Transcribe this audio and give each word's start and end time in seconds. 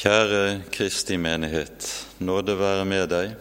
Kjære 0.00 0.62
Kristi 0.72 1.18
menighet, 1.20 2.06
nåde 2.24 2.54
være 2.56 2.84
med 2.88 3.10
deg, 3.12 3.34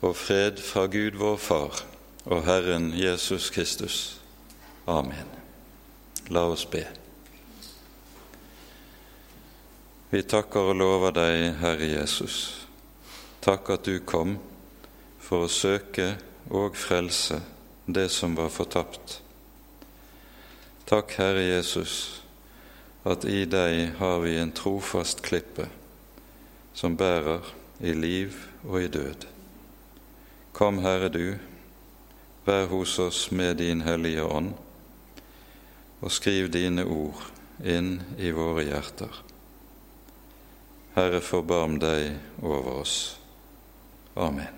og 0.00 0.14
fred 0.16 0.56
fra 0.64 0.86
Gud 0.88 1.18
vår 1.20 1.36
Far 1.36 1.82
og 2.24 2.46
Herren 2.46 2.94
Jesus 2.96 3.50
Kristus. 3.52 3.98
Amen. 4.88 5.28
La 6.32 6.46
oss 6.48 6.64
be. 6.64 6.80
Vi 10.14 10.24
takker 10.24 10.72
og 10.72 10.80
lover 10.80 11.12
deg, 11.12 11.44
Herre 11.60 11.92
Jesus. 11.92 12.66
Takk 13.44 13.76
at 13.76 13.84
du 13.84 14.00
kom 14.00 14.38
for 15.20 15.44
å 15.44 15.52
søke 15.52 16.14
og 16.48 16.72
frelse 16.72 17.42
det 17.84 18.08
som 18.16 18.32
var 18.40 18.48
fortapt. 18.48 19.20
Takk, 20.88 21.18
Herre 21.20 21.44
Jesus, 21.44 22.22
at 23.06 23.24
i 23.24 23.44
deg 23.46 23.92
har 24.00 24.20
vi 24.24 24.34
en 24.40 24.50
trofast 24.54 25.22
klippe 25.22 25.68
som 26.74 26.96
bærer 26.98 27.44
i 27.78 27.94
liv 27.94 28.34
og 28.66 28.80
i 28.82 28.88
død. 28.90 29.26
Kom, 30.56 30.80
Herre 30.82 31.08
du, 31.12 31.36
vær 32.46 32.66
hos 32.72 32.96
oss 32.98 33.30
med 33.30 33.60
din 33.62 33.84
Hellige 33.86 34.24
Ånd, 34.24 34.54
og 36.02 36.12
skriv 36.12 36.50
dine 36.52 36.84
ord 36.84 37.22
inn 37.64 38.00
i 38.18 38.32
våre 38.34 38.66
hjerter. 38.66 39.22
Herre, 40.96 41.20
forbarm 41.20 41.78
deg 41.80 42.16
over 42.42 42.82
oss. 42.82 42.98
Amen. 44.16 44.52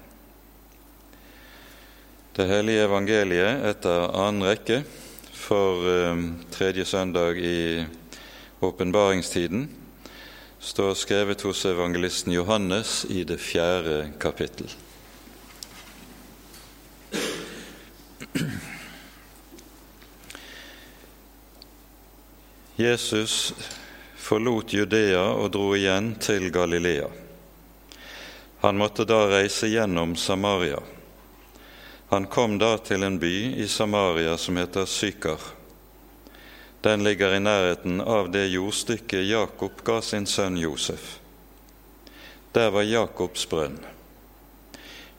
Det 2.38 2.46
hellige 2.46 2.84
evangeliet 2.86 3.64
etter 3.66 4.12
annen 4.14 4.46
rekke 4.46 4.84
for 5.34 5.82
eh, 5.90 6.20
tredje 6.54 6.86
søndag 6.86 7.40
i 7.42 7.82
åpenbaringstiden 8.60 9.68
står 10.58 10.94
skrevet 10.94 11.40
hos 11.40 11.66
evangelisten 11.66 12.32
Johannes 12.32 13.06
i 13.08 13.24
det 13.24 13.38
fjerde 13.38 14.10
kapittel. 14.18 14.70
Jesus 22.76 23.54
forlot 24.16 24.72
Judea 24.72 25.22
og 25.22 25.52
dro 25.54 25.72
igjen 25.76 26.12
til 26.22 26.50
Galilea. 26.54 27.08
Han 28.62 28.78
måtte 28.78 29.06
da 29.06 29.24
reise 29.30 29.70
gjennom 29.70 30.16
Samaria. 30.16 30.82
Han 32.08 32.26
kom 32.26 32.58
da 32.58 32.76
til 32.78 33.02
en 33.06 33.18
by 33.18 33.34
i 33.62 33.68
Samaria 33.68 34.36
som 34.38 34.56
heter 34.58 34.86
Sykar 34.86 35.57
den 36.80 37.04
ligger 37.04 37.34
i 37.34 37.40
nærheten 37.40 38.00
av 38.00 38.30
det 38.30 38.46
jordstykket 38.46 39.26
Jakob 39.26 39.82
ga 39.84 40.00
sin 40.02 40.26
sønn 40.26 40.56
Josef. 40.56 41.18
Der 42.52 42.70
var 42.70 42.86
Jakobs 42.86 43.48
brønn. 43.50 43.78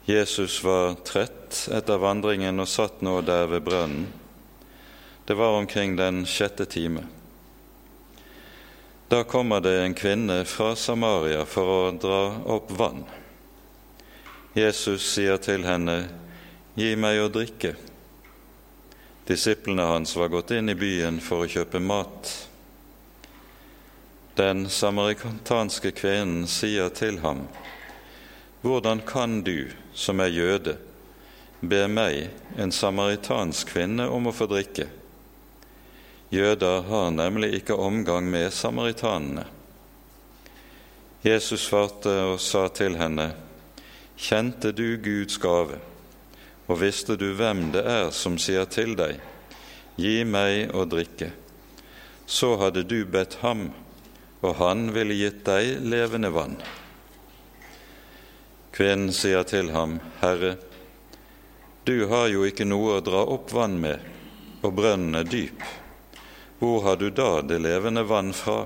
Jesus 0.04 0.62
var 0.64 0.94
trett 1.04 1.68
etter 1.70 2.00
vandringen 2.00 2.60
og 2.60 2.68
satt 2.68 3.02
nå 3.04 3.20
der 3.22 3.44
ved 3.50 3.62
brønnen. 3.68 4.08
Det 5.28 5.36
var 5.38 5.58
omkring 5.58 5.94
den 5.96 6.24
sjette 6.26 6.64
time. 6.64 7.04
Da 9.10 9.22
kommer 9.24 9.60
det 9.60 9.76
en 9.82 9.94
kvinne 9.94 10.44
fra 10.44 10.72
Samaria 10.76 11.44
for 11.46 11.70
å 11.76 11.92
dra 11.92 12.22
opp 12.56 12.72
vann. 12.72 13.04
Jesus 14.54 15.04
sier 15.12 15.38
til 15.42 15.66
henne, 15.68 16.08
Gi 16.78 16.94
meg 16.96 17.18
å 17.18 17.28
drikke. 17.28 17.74
Disiplene 19.26 19.82
hans 19.82 20.16
var 20.16 20.28
gått 20.28 20.50
inn 20.50 20.68
i 20.68 20.78
byen 20.78 21.20
for 21.20 21.44
å 21.44 21.50
kjøpe 21.50 21.80
mat. 21.82 22.30
Den 24.38 24.64
samaritanske 24.70 25.92
kvinnen 25.92 26.46
sier 26.48 26.88
til 26.94 27.18
ham, 27.24 27.44
Hvordan 28.60 29.00
kan 29.06 29.40
du, 29.44 29.70
som 29.94 30.20
er 30.20 30.32
jøde, 30.32 30.76
be 31.60 31.86
meg, 31.88 32.30
en 32.56 32.72
samaritansk 32.72 33.72
kvinne, 33.72 34.08
om 34.08 34.28
å 34.28 34.34
få 34.36 34.48
drikke? 34.50 34.86
Jøder 36.30 36.84
har 36.86 37.10
nemlig 37.10 37.54
ikke 37.58 37.74
omgang 37.74 38.28
med 38.30 38.52
samaritanene. 38.54 39.46
Jesus 41.24 41.66
svarte 41.68 42.12
og 42.30 42.38
sa 42.40 42.68
til 42.72 42.96
henne, 43.00 43.32
Kjente 44.20 44.72
du 44.76 44.96
Guds 45.00 45.40
gave? 45.40 45.80
Og 46.70 46.78
visste 46.78 47.16
du 47.18 47.32
hvem 47.34 47.72
det 47.74 47.82
er 47.82 48.12
som 48.14 48.38
sier 48.38 48.68
til 48.70 48.94
deg, 48.98 49.18
Gi 50.00 50.22
meg 50.24 50.70
å 50.72 50.86
drikke, 50.88 51.26
så 52.24 52.54
hadde 52.60 52.86
du 52.88 53.02
bedt 53.10 53.34
ham, 53.42 53.66
og 54.40 54.54
han 54.56 54.86
ville 54.94 55.16
gitt 55.18 55.42
deg 55.44 55.82
levende 55.82 56.30
vann. 56.32 56.54
Kvinnen 58.72 59.10
sier 59.12 59.44
til 59.50 59.72
ham, 59.74 59.98
Herre, 60.22 60.54
du 61.84 62.06
har 62.08 62.30
jo 62.32 62.46
ikke 62.48 62.68
noe 62.70 62.96
å 62.96 63.04
dra 63.04 63.26
opp 63.34 63.52
vann 63.52 63.76
med, 63.82 63.98
og 64.62 64.72
brønnen 64.78 65.20
er 65.20 65.28
dyp. 65.28 65.66
Hvor 66.62 66.86
har 66.86 66.96
du 67.02 67.10
da 67.10 67.42
det 67.42 67.60
levende 67.60 68.06
vann 68.08 68.32
fra? 68.36 68.62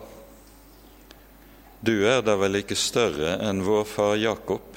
Du 1.81 1.97
er 2.07 2.23
da 2.23 2.37
vel 2.39 2.61
ikke 2.61 2.79
større 2.79 3.41
enn 3.43 3.65
vår 3.67 3.85
far 3.89 4.17
Jakob, 4.21 4.71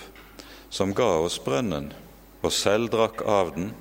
som 0.74 0.96
ga 0.96 1.12
oss 1.28 1.38
brønnen 1.44 1.92
og 2.48 2.54
selv 2.56 2.92
drakk 2.94 3.26
av 3.28 3.52
den, 3.58 3.74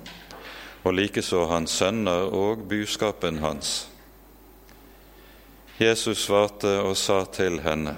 og 0.83 0.95
likeså 0.95 1.45
hans 1.47 1.79
sønner 1.79 2.27
og 2.35 2.65
buskapen 2.67 3.39
hans. 3.43 3.87
Jesus 5.79 6.25
svarte 6.25 6.79
og 6.83 6.95
sa 6.99 7.23
til 7.31 7.61
henne, 7.63 7.95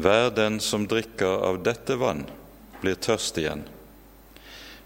Vær 0.00 0.30
den 0.32 0.60
som 0.64 0.86
drikker 0.88 1.42
av 1.44 1.60
dette 1.64 1.96
vann, 2.00 2.24
blir 2.80 2.96
tørst 2.96 3.36
igjen. 3.40 3.66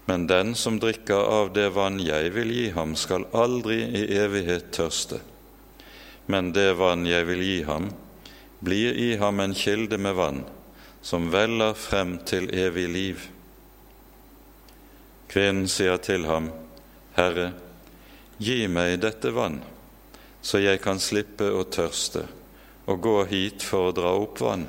Men 0.05 0.27
den 0.27 0.55
som 0.59 0.79
drikker 0.81 1.21
av 1.37 1.53
det 1.55 1.69
vann 1.77 2.01
jeg 2.03 2.33
vil 2.35 2.51
gi 2.51 2.65
ham, 2.75 2.95
skal 2.99 3.27
aldri 3.33 3.79
i 3.85 4.03
evighet 4.19 4.73
tørste. 4.75 5.21
Men 6.27 6.51
det 6.53 6.73
vann 6.81 7.07
jeg 7.07 7.25
vil 7.29 7.41
gi 7.45 7.61
ham, 7.69 7.89
blir 8.59 8.97
i 8.97 9.15
ham 9.21 9.39
en 9.39 9.55
kilde 9.55 9.97
med 9.97 10.17
vann, 10.19 10.43
som 11.01 11.31
veller 11.33 11.73
frem 11.77 12.17
til 12.27 12.49
evig 12.53 12.89
liv. 12.89 13.29
Kvinnen 15.27 15.67
sier 15.67 15.97
til 15.97 16.25
ham, 16.29 16.49
Herre, 17.15 17.51
gi 18.37 18.65
meg 18.67 18.99
dette 19.01 19.31
vann, 19.33 19.61
så 20.41 20.61
jeg 20.61 20.81
kan 20.83 20.99
slippe 21.01 21.47
å 21.49 21.63
tørste 21.65 22.25
og 22.85 23.01
gå 23.01 23.15
hit 23.31 23.63
for 23.65 23.89
å 23.89 23.95
dra 23.95 24.11
opp 24.19 24.41
vann. 24.45 24.67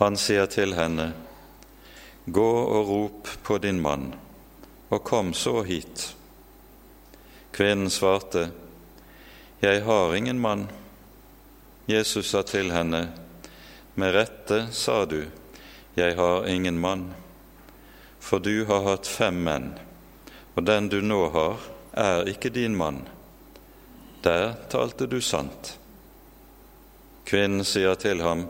Han 0.00 0.18
sier 0.18 0.50
til 0.50 0.74
henne, 0.74 1.12
Gå 2.24 2.50
og 2.56 2.88
rop 2.88 3.28
på 3.44 3.58
din 3.60 3.82
mann, 3.84 4.06
og 4.88 5.02
kom 5.04 5.34
så 5.36 5.60
hit. 5.62 6.14
Kvinnen 7.52 7.90
svarte, 7.92 8.48
Jeg 9.60 9.82
har 9.84 10.14
ingen 10.16 10.40
mann. 10.40 10.68
Jesus 11.86 12.30
sa 12.32 12.42
til 12.42 12.72
henne, 12.72 13.08
Med 13.94 14.14
rette 14.14 14.66
sa 14.72 15.04
du, 15.04 15.26
Jeg 15.96 16.16
har 16.16 16.48
ingen 16.48 16.80
mann 16.80 17.12
for 18.24 18.40
du 18.40 18.64
har 18.64 18.86
hatt 18.86 19.06
fem 19.06 19.42
menn, 19.44 19.74
og 20.56 20.64
den 20.64 20.88
du 20.88 21.02
nå 21.04 21.26
har, 21.34 21.58
er 21.92 22.28
ikke 22.32 22.48
din 22.54 22.72
mann. 22.76 23.02
Der 24.24 24.54
talte 24.72 25.04
du 25.06 25.18
sant. 25.20 25.74
Kvinnen 27.28 27.66
sier 27.68 27.98
til 28.00 28.24
ham, 28.24 28.46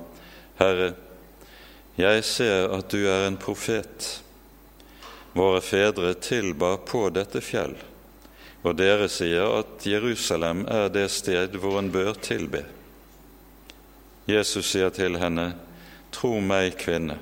Herre, 0.61 0.93
jeg 1.99 2.23
ser 2.27 2.71
at 2.77 2.95
du 2.95 3.03
er 3.03 3.27
en 3.27 3.41
profet. 3.41 4.09
Våre 5.35 5.59
fedre 5.59 6.15
tilba 6.23 6.77
på 6.79 7.09
dette 7.11 7.43
fjell, 7.43 7.75
og 8.63 8.79
dere 8.79 9.11
sier 9.11 9.59
at 9.59 9.83
Jerusalem 9.91 10.69
er 10.71 10.87
det 10.95 11.09
sted 11.11 11.59
hvor 11.59 11.81
en 11.83 11.91
bør 11.91 12.15
tilbe. 12.23 12.63
Jesus 14.31 14.71
sier 14.71 14.95
til 14.95 15.19
henne, 15.19 15.51
Tro 16.15 16.37
meg, 16.39 16.77
kvinne, 16.79 17.19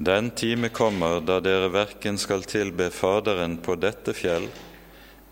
den 0.00 0.30
time 0.30 0.68
kommer 0.68 1.20
da 1.20 1.42
dere 1.44 1.66
verken 1.68 2.16
skal 2.18 2.46
tilbe 2.48 2.86
Faderen 2.90 3.58
på 3.60 3.74
dette 3.76 4.14
fjell 4.16 4.46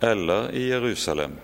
eller 0.04 0.50
i 0.52 0.66
Jerusalem. 0.68 1.38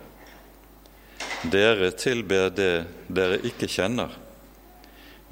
Dere 1.49 1.89
tilber 1.97 2.51
det 2.53 2.85
dere 3.09 3.39
ikke 3.49 3.65
kjenner. 3.65 4.13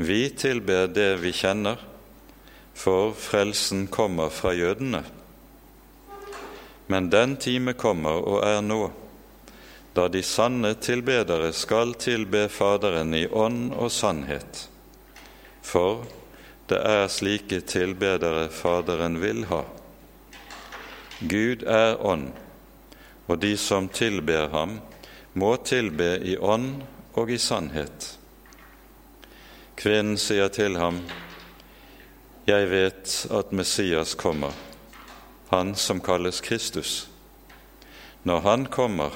Vi 0.01 0.31
tilber 0.41 0.89
det 0.89 1.19
vi 1.21 1.35
kjenner, 1.37 1.77
for 2.73 3.13
frelsen 3.13 3.85
kommer 3.93 4.33
fra 4.33 4.55
jødene. 4.57 5.03
Men 6.89 7.11
den 7.13 7.37
time 7.37 7.77
kommer 7.77 8.25
og 8.25 8.41
er 8.49 8.65
nå, 8.65 8.81
da 9.93 10.09
de 10.09 10.25
sanne 10.25 10.73
tilbedere 10.81 11.53
skal 11.53 11.93
tilbe 12.01 12.47
Faderen 12.49 13.13
i 13.13 13.27
ånd 13.29 13.77
og 13.77 13.93
sannhet. 13.93 14.65
For 15.61 16.07
det 16.73 16.79
er 16.89 17.09
slike 17.13 17.59
tilbedere 17.69 18.47
Faderen 18.49 19.19
vil 19.21 19.43
ha. 19.51 19.61
Gud 21.21 21.67
er 21.69 21.99
ånd, 22.01 22.31
og 23.29 23.43
de 23.43 23.51
som 23.61 23.91
tilber 23.93 24.49
ham, 24.55 24.79
må 25.37 25.51
tilbe 25.69 26.17
i 26.25 26.39
ånd 26.41 26.81
og 27.13 27.29
i 27.29 27.37
sannhet. 27.37 28.09
Kvinnen 29.77 30.17
sier 30.17 30.49
til 30.49 30.81
ham, 30.81 31.03
Jeg 32.49 32.71
vet 32.71 33.27
at 33.31 33.53
Messias 33.53 34.15
kommer, 34.15 34.57
han 35.53 35.75
som 35.75 36.01
kalles 36.01 36.41
Kristus. 36.41 37.09
Når 38.25 38.41
han 38.41 38.67
kommer, 38.67 39.13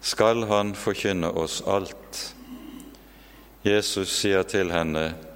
skal 0.00 0.44
han 0.50 0.74
forkynne 0.74 1.30
oss 1.30 1.62
alt. 1.66 2.34
Jesus 3.62 4.10
sier 4.10 4.42
til 4.42 4.72
henne, 4.74 5.29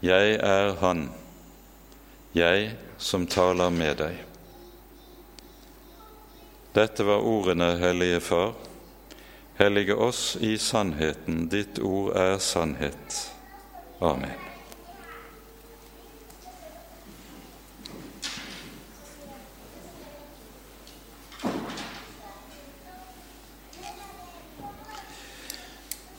Jeg 0.00 0.38
er 0.40 0.74
Han, 0.80 1.10
jeg 2.32 2.70
som 2.96 3.26
taler 3.28 3.68
med 3.68 3.98
deg. 4.00 4.16
Dette 6.72 7.04
var 7.04 7.20
ordene, 7.26 7.74
Hellige 7.76 8.20
Far. 8.24 8.54
Hellige 9.60 9.94
oss 10.00 10.38
i 10.40 10.54
sannheten. 10.56 11.48
Ditt 11.52 11.82
ord 11.84 12.16
er 12.16 12.38
sannhet. 12.40 13.26
Amen. 14.00 14.50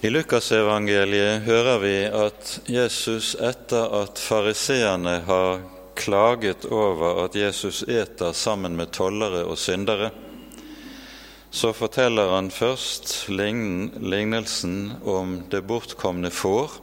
I 0.01 0.09
Lukasevangeliet 0.09 1.41
hører 1.45 1.77
vi 1.77 1.97
at 2.09 2.55
Jesus, 2.65 3.35
etter 3.37 3.60
at 3.77 4.19
fariseerne 4.19 5.21
har 5.27 5.61
klaget 5.95 6.65
over 6.65 7.23
at 7.25 7.35
Jesus 7.35 7.83
eter 7.83 8.33
sammen 8.33 8.75
med 8.75 8.91
tollere 8.91 9.43
og 9.45 9.57
syndere, 9.57 10.11
så 11.51 11.73
forteller 11.75 12.31
han 12.31 12.51
først 12.51 13.29
lignelsen 13.29 14.93
om 15.03 15.41
det 15.51 15.63
bortkomne 15.67 16.31
får, 16.31 16.77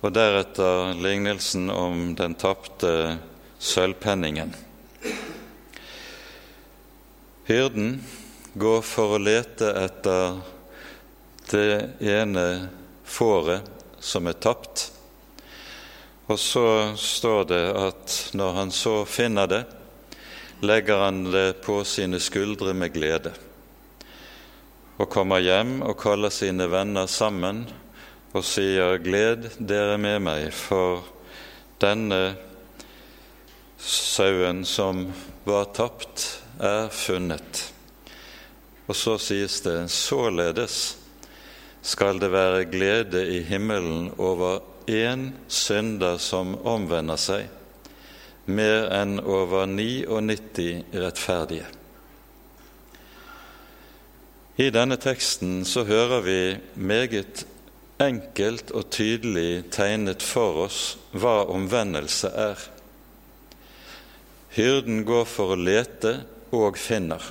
og 0.00 0.14
deretter 0.16 0.94
lignelsen 0.98 1.70
om 1.70 2.14
den 2.18 2.34
tapte 2.34 3.18
sølvpenningen. 3.60 4.54
Hyrden 7.50 8.00
går 8.54 8.82
for 8.86 9.16
å 9.16 9.22
lete 9.22 9.70
etter 9.84 10.40
det 11.50 11.72
ene 12.02 12.46
fåret 13.06 13.66
som 14.00 14.26
er 14.30 14.38
tapt. 14.38 14.90
Og 16.30 16.38
så 16.38 16.94
står 16.96 17.44
det 17.50 17.62
at 17.74 18.16
når 18.38 18.52
han 18.54 18.70
så 18.70 19.04
finner 19.04 19.50
det, 19.50 19.62
legger 20.62 21.06
han 21.08 21.24
det 21.32 21.62
på 21.64 21.80
sine 21.84 22.20
skuldre 22.22 22.74
med 22.76 22.92
glede 22.94 23.32
og 25.00 25.08
kommer 25.08 25.40
hjem 25.40 25.78
og 25.80 25.96
kaller 26.00 26.32
sine 26.32 26.66
venner 26.68 27.08
sammen 27.08 27.64
og 28.36 28.44
sier:" 28.44 28.98
Gled 29.00 29.48
dere 29.56 29.96
med 29.98 30.20
meg, 30.20 30.50
for 30.52 31.06
denne 31.80 32.36
sauen 33.80 34.64
som 34.68 35.06
var 35.48 35.70
tapt, 35.72 36.42
er 36.60 36.90
funnet. 36.92 37.72
Og 38.86 38.94
så 38.96 39.16
sies 39.18 39.60
det:" 39.64 39.88
Således 39.88 40.96
skal 41.82 42.20
det 42.20 42.30
være 42.32 42.68
glede 42.68 43.24
i 43.38 43.40
himmelen 43.42 44.12
over 44.18 44.60
én 44.90 45.30
synder 45.48 46.18
som 46.22 46.56
omvender 46.66 47.20
seg, 47.20 47.46
mer 48.50 48.88
enn 48.94 49.20
over 49.22 49.68
99 49.70 50.84
rettferdige. 50.92 51.68
I 54.60 54.68
denne 54.74 54.98
teksten 55.00 55.62
så 55.64 55.86
hører 55.88 56.20
vi 56.26 56.40
meget 56.74 57.46
enkelt 58.00 58.72
og 58.76 58.90
tydelig 58.92 59.70
tegnet 59.72 60.24
for 60.24 60.66
oss 60.66 60.80
hva 61.16 61.46
omvendelse 61.48 62.28
er. 62.28 62.64
Hyrden 64.56 65.04
går 65.08 65.28
for 65.30 65.54
å 65.54 65.60
lete 65.60 66.16
og 66.52 66.76
finner. 66.80 67.22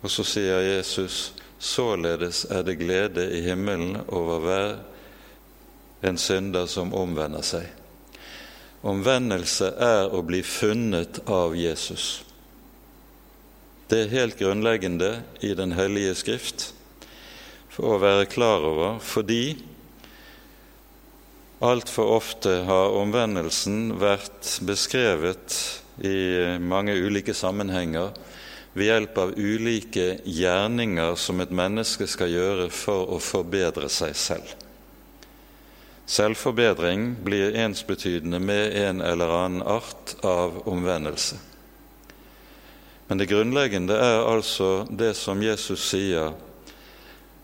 Og 0.00 0.10
så 0.12 0.24
sier 0.26 0.64
Jesus 0.64 1.30
således 1.60 2.46
er 2.50 2.64
det 2.64 2.78
glede 2.80 3.26
i 3.36 3.42
himmelen 3.44 4.00
over 4.08 4.40
hver 4.40 4.72
en 6.08 6.18
synder 6.18 6.66
som 6.66 6.94
omvender 6.96 7.44
seg. 7.44 7.68
Omvendelse 8.80 9.74
er 9.76 10.08
å 10.16 10.22
bli 10.24 10.40
funnet 10.46 11.20
av 11.28 11.52
Jesus. 11.56 12.22
Det 13.92 14.06
er 14.06 14.14
helt 14.14 14.38
grunnleggende 14.40 15.18
i 15.44 15.52
Den 15.58 15.74
hellige 15.76 16.14
skrift 16.16 16.70
for 17.70 17.96
å 17.96 18.00
være 18.00 18.28
klar 18.30 18.64
over, 18.64 18.96
fordi 19.04 19.58
altfor 21.60 22.14
ofte 22.16 22.62
har 22.64 22.96
omvendelsen 22.96 23.98
vært 24.00 24.56
beskrevet 24.64 25.58
i 26.00 26.56
mange 26.62 26.96
ulike 26.96 27.34
sammenhenger 27.36 28.14
ved 28.72 28.86
hjelp 28.86 29.18
av 29.18 29.32
ulike 29.36 30.20
gjerninger 30.24 31.14
som 31.18 31.40
et 31.42 31.50
menneske 31.50 32.06
skal 32.06 32.30
gjøre 32.30 32.68
for 32.74 33.10
å 33.10 33.18
forbedre 33.22 33.90
seg 33.90 34.14
selv. 34.16 34.52
Selvforbedring 36.10 37.12
blir 37.22 37.54
ensbetydende 37.54 38.40
med 38.42 38.76
en 38.78 39.00
eller 39.00 39.30
annen 39.30 39.62
art 39.62 40.16
av 40.26 40.62
omvendelse. 40.70 41.38
Men 43.06 43.18
det 43.18 43.26
grunnleggende 43.30 43.94
er 43.94 44.22
altså 44.22 44.86
det 44.90 45.12
som 45.18 45.42
Jesus 45.42 45.82
sier. 45.90 46.32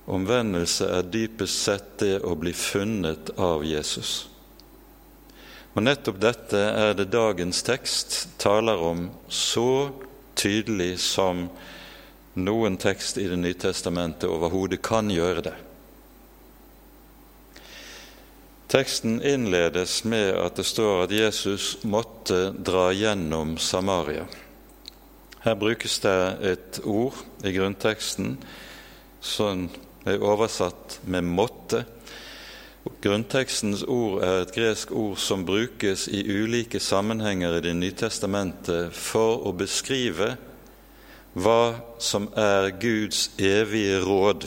Omvendelse 0.06 0.86
er 0.94 1.06
dypest 1.10 1.62
sett 1.66 1.96
det 2.02 2.20
å 2.22 2.34
bli 2.38 2.52
funnet 2.54 3.32
av 3.38 3.64
Jesus. 3.66 4.28
Og 5.74 5.82
nettopp 5.82 6.20
dette 6.22 6.60
er 6.70 6.94
det 6.94 7.10
dagens 7.10 7.62
tekst 7.66 8.18
taler 8.38 8.78
om 8.82 9.08
så 9.28 9.90
tydelig 10.36 10.98
som 11.02 11.48
noen 12.36 12.76
tekst 12.76 13.18
i 13.18 13.28
Det 13.28 13.38
nye 13.40 13.56
testamentet 13.56 14.28
overhodet 14.28 14.82
kan 14.84 15.10
gjøre 15.10 15.48
det. 15.48 15.54
Teksten 18.68 19.20
innledes 19.22 20.02
med 20.04 20.34
at 20.34 20.58
det 20.58 20.66
står 20.66 21.04
at 21.04 21.14
Jesus 21.14 21.76
måtte 21.86 22.50
dra 22.50 22.90
gjennom 22.92 23.54
Samaria. 23.62 24.26
Her 25.46 25.54
brukes 25.54 26.00
det 26.02 26.18
et 26.42 26.80
ord 26.82 27.14
i 27.46 27.52
grunnteksten 27.54 28.34
som 29.22 29.68
er 30.04 30.18
oversatt 30.22 30.98
med 31.04 31.24
'måtte'. 31.24 31.84
Grunntekstens 33.02 33.82
ord 33.82 34.22
er 34.24 34.42
et 34.42 34.52
gresk 34.54 34.92
ord 34.94 35.16
som 35.18 35.44
brukes 35.46 36.06
i 36.08 36.22
ulike 36.26 36.80
sammenhenger 36.80 37.56
i 37.56 37.64
Det 37.64 37.74
nye 37.74 37.96
testamentet 37.96 38.94
for 38.94 39.42
å 39.46 39.52
beskrive 39.56 40.36
hva 41.34 41.76
som 41.98 42.30
er 42.32 42.70
Guds 42.80 43.30
evige 43.38 44.00
råd, 44.00 44.46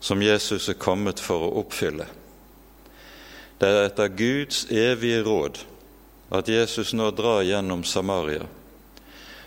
som 0.00 0.22
Jesus 0.22 0.68
er 0.68 0.76
kommet 0.76 1.22
for 1.22 1.46
å 1.46 1.54
oppfylle. 1.62 2.04
Det 3.56 3.70
er 3.70 3.86
etter 3.86 4.12
Guds 4.12 4.66
evige 4.70 5.22
råd 5.24 5.62
at 6.36 6.48
Jesus 6.48 6.92
nå 6.92 7.08
drar 7.16 7.46
gjennom 7.46 7.84
Samaria 7.84 8.44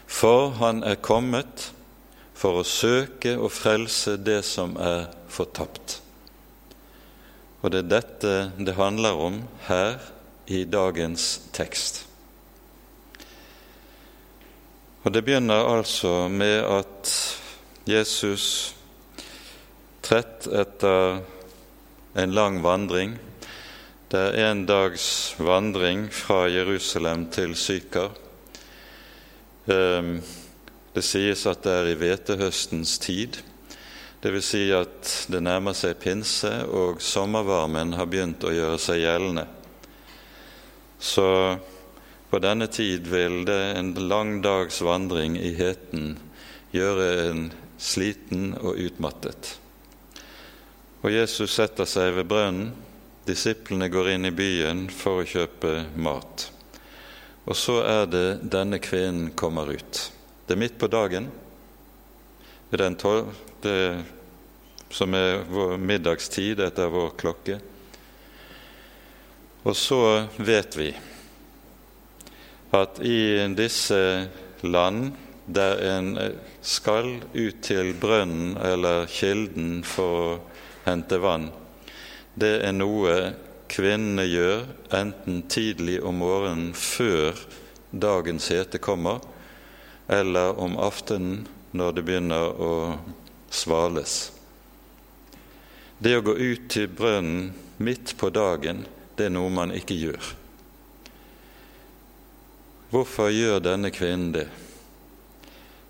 for 0.10 0.50
han 0.58 0.82
er 0.84 0.98
kommet 1.06 1.70
for 2.34 2.60
å 2.60 2.68
søke 2.68 3.36
og 3.38 3.52
frelse 3.54 4.18
det 4.18 4.42
som 4.48 4.74
er 4.82 5.06
fortapt. 5.30 6.00
Og 7.62 7.72
det 7.72 7.84
er 7.84 7.92
dette 7.92 8.34
det 8.58 8.78
handler 8.78 9.20
om 9.20 9.42
her 9.68 10.00
i 10.48 10.64
dagens 10.64 11.42
tekst. 11.54 12.06
Og 15.04 15.14
Det 15.14 15.24
begynner 15.26 15.68
altså 15.78 16.28
med 16.28 16.64
at 16.64 17.12
Jesus, 17.88 18.76
trett 20.04 20.48
etter 20.48 21.22
en 22.16 22.32
lang 22.34 22.64
vandring 22.64 23.18
Det 24.12 24.22
er 24.40 24.52
en 24.52 24.66
dags 24.66 25.36
vandring 25.38 26.08
fra 26.14 26.48
Jerusalem 26.50 27.28
til 27.30 27.56
Sykar 27.56 28.10
Ehm, 29.70 30.18
det 30.96 31.04
sies 31.06 31.46
at 31.50 31.62
det 31.66 31.74
er 31.74 31.92
i 31.92 31.98
hvetehøstens 32.00 32.98
tid. 33.04 33.38
Dvs. 34.22 34.46
Si 34.46 34.66
at 34.76 35.12
det 35.32 35.40
nærmer 35.46 35.76
seg 35.78 36.00
pinse, 36.02 36.52
og 36.68 37.00
sommervarmen 37.04 37.96
har 37.96 38.10
begynt 38.12 38.44
å 38.44 38.52
gjøre 38.52 38.80
seg 38.82 39.04
gjeldende. 39.06 39.46
Så 41.00 41.28
på 42.30 42.42
denne 42.44 42.68
tid 42.68 43.08
vil 43.08 43.46
det 43.48 43.62
en 43.80 43.94
lang 44.12 44.42
dags 44.44 44.82
vandring 44.84 45.38
i 45.40 45.54
heten 45.56 46.18
gjøre 46.76 47.08
en 47.30 47.48
sliten 47.80 48.52
og 48.60 48.76
utmattet. 48.76 49.56
Og 51.00 51.14
Jesus 51.16 51.56
setter 51.56 51.88
seg 51.88 52.12
ved 52.20 52.28
brønnen. 52.28 52.74
Disiplene 53.24 53.88
går 53.94 54.16
inn 54.16 54.28
i 54.28 54.36
byen 54.36 54.88
for 54.92 55.22
å 55.22 55.28
kjøpe 55.28 55.86
mat. 55.96 56.50
Og 57.48 57.56
så 57.58 57.80
er 57.88 58.10
det 58.12 58.28
denne 58.44 58.82
kvinnen 58.84 59.32
kommer 59.38 59.72
ut. 59.72 60.02
Det 60.46 60.58
er 60.58 60.62
midt 60.66 60.80
på 60.82 60.90
dagen. 60.92 61.30
Det 63.62 64.04
som 64.90 65.14
er 65.14 65.44
vår 65.50 65.78
middagstid 65.78 66.62
etter 66.64 66.90
vår 66.92 67.14
klokke. 67.20 67.60
Og 69.68 69.76
så 69.78 70.02
vet 70.38 70.78
vi 70.80 70.90
at 72.74 73.02
i 73.06 73.22
disse 73.58 74.00
land 74.62 75.12
der 75.50 75.82
en 75.90 76.10
skal 76.62 77.16
ut 77.34 77.62
til 77.66 77.94
brønnen 77.98 78.58
eller 78.62 79.10
kilden 79.10 79.82
for 79.86 80.18
å 80.22 80.34
hente 80.86 81.20
vann, 81.22 81.50
det 82.40 82.60
er 82.66 82.76
noe 82.78 83.16
kvinnene 83.70 84.26
gjør 84.30 84.68
enten 84.96 85.44
tidlig 85.52 86.00
om 86.06 86.22
morgenen 86.22 86.74
før 86.78 87.38
dagens 87.92 88.50
hete 88.54 88.82
kommer, 88.82 89.20
eller 90.10 90.58
om 90.62 90.78
aftenen 90.82 91.48
når 91.78 91.98
det 91.98 92.06
begynner 92.06 92.62
å 92.62 92.74
svales. 93.50 94.32
Det 96.00 96.16
å 96.18 96.24
gå 96.24 96.36
ut 96.38 96.70
til 96.72 96.88
brønnen 96.88 97.52
midt 97.78 98.16
på 98.20 98.30
dagen, 98.32 98.86
det 99.18 99.28
er 99.28 99.34
noe 99.36 99.52
man 99.52 99.74
ikke 99.76 99.98
gjør. 100.00 100.30
Hvorfor 102.90 103.30
gjør 103.30 103.60
denne 103.62 103.92
kvinnen 103.94 104.32
det? 104.34 104.48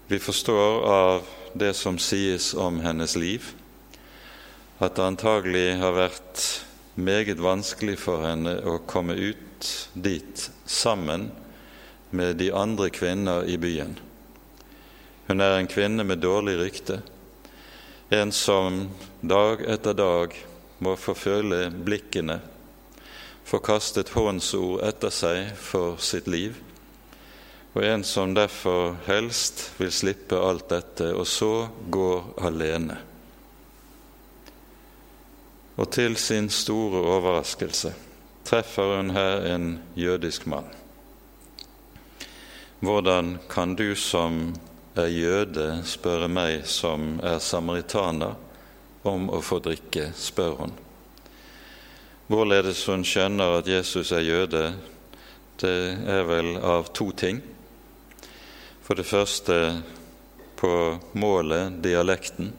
Vi 0.09 0.17
forstår 0.19 0.87
av 0.89 1.27
det 1.53 1.75
som 1.77 1.99
sies 2.01 2.51
om 2.57 2.81
hennes 2.81 3.13
liv, 3.15 3.51
at 4.79 4.97
det 4.97 5.05
antagelig 5.05 5.77
har 5.79 5.93
vært 5.95 6.43
meget 6.99 7.39
vanskelig 7.39 7.99
for 8.01 8.25
henne 8.25 8.57
å 8.65 8.79
komme 8.89 9.15
ut 9.15 9.69
dit 9.93 10.49
sammen 10.65 11.29
med 12.09 12.39
de 12.41 12.49
andre 12.55 12.89
kvinner 12.89 13.45
i 13.45 13.57
byen. 13.61 13.95
Hun 15.29 15.45
er 15.45 15.59
en 15.59 15.69
kvinne 15.69 16.03
med 16.03 16.23
dårlig 16.25 16.57
rykte, 16.57 17.01
en 18.09 18.31
som 18.31 18.89
dag 19.21 19.61
etter 19.69 19.93
dag 19.93 20.33
må 20.81 20.95
forfølge 20.97 21.69
blikkene, 21.85 22.39
få 23.45 23.59
kastet 23.61 24.09
hånsord 24.15 24.81
etter 24.87 25.13
seg 25.13 25.51
for 25.57 25.99
sitt 26.01 26.29
liv, 26.29 26.57
og 27.77 27.85
en 27.85 28.03
som 28.03 28.33
derfor 28.33 28.95
helst 29.05 29.67
vil 29.77 29.93
slippe 29.93 30.39
alt 30.41 30.71
dette, 30.73 31.11
og 31.13 31.27
så 31.29 31.69
går 31.89 32.33
alene. 32.49 32.97
Og 35.77 35.85
til 35.93 36.17
sin 36.17 36.49
store 36.49 37.03
overraskelse 37.13 37.93
treffer 38.49 38.95
hun 38.97 39.13
her 39.13 39.45
en 39.53 39.69
jødisk 39.95 40.47
mann. 40.49 40.65
Hvordan 42.81 43.37
kan 43.51 43.75
du 43.77 43.93
som 43.95 44.55
er 44.99 45.13
jøde, 45.13 45.67
spørre 45.87 46.27
meg 46.31 46.65
som 46.67 47.17
er 47.25 47.39
samaritaner, 47.43 48.35
om 49.07 49.29
å 49.31 49.39
få 49.43 49.61
drikke, 49.63 50.09
spør 50.15 50.55
hun. 50.59 50.73
Hvorledes 52.29 52.83
hun 52.85 53.05
skjønner 53.07 53.59
at 53.59 53.69
Jesus 53.71 54.11
er 54.13 54.25
jøde, 54.27 54.63
det 55.59 55.77
er 56.07 56.27
vel 56.27 56.57
av 56.61 56.91
to 56.93 57.09
ting. 57.15 57.41
For 58.85 58.99
det 58.99 59.07
første 59.07 59.55
på 60.59 60.73
målet, 61.19 61.79
dialekten. 61.83 62.51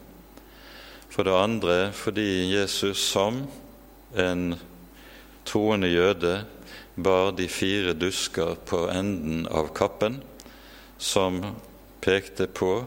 For 1.11 1.27
det 1.27 1.37
andre 1.37 1.77
fordi 1.95 2.51
Jesus 2.51 3.01
som 3.11 3.43
en 4.17 4.55
troende 5.47 5.89
jøde 5.91 6.35
bar 6.95 7.31
de 7.37 7.47
fire 7.51 7.93
dusker 7.97 8.57
på 8.67 8.85
enden 8.91 9.45
av 9.47 9.71
kappen, 9.75 10.19
som 10.97 11.41
pekte 12.01 12.47
på 12.47 12.83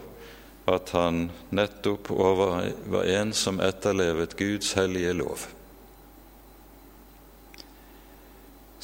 at 0.65 0.89
han 0.97 1.29
nettopp 1.53 2.09
over, 2.11 2.71
var 2.89 3.03
en 3.03 3.33
som 3.33 3.59
etterlevet 3.61 4.33
Guds 4.37 4.73
hellige 4.73 5.13
lov. 5.13 5.45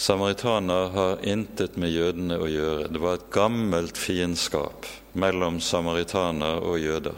Samaritaner 0.02 0.88
har 0.94 1.26
intet 1.26 1.76
med 1.78 1.94
jødene 1.94 2.38
å 2.42 2.48
gjøre. 2.50 2.88
Det 2.90 3.02
var 3.02 3.18
et 3.18 3.28
gammelt 3.34 4.00
fiendskap 4.02 4.88
mellom 5.14 5.60
samaritaner 5.62 6.64
og 6.66 6.80
jøder. 6.82 7.18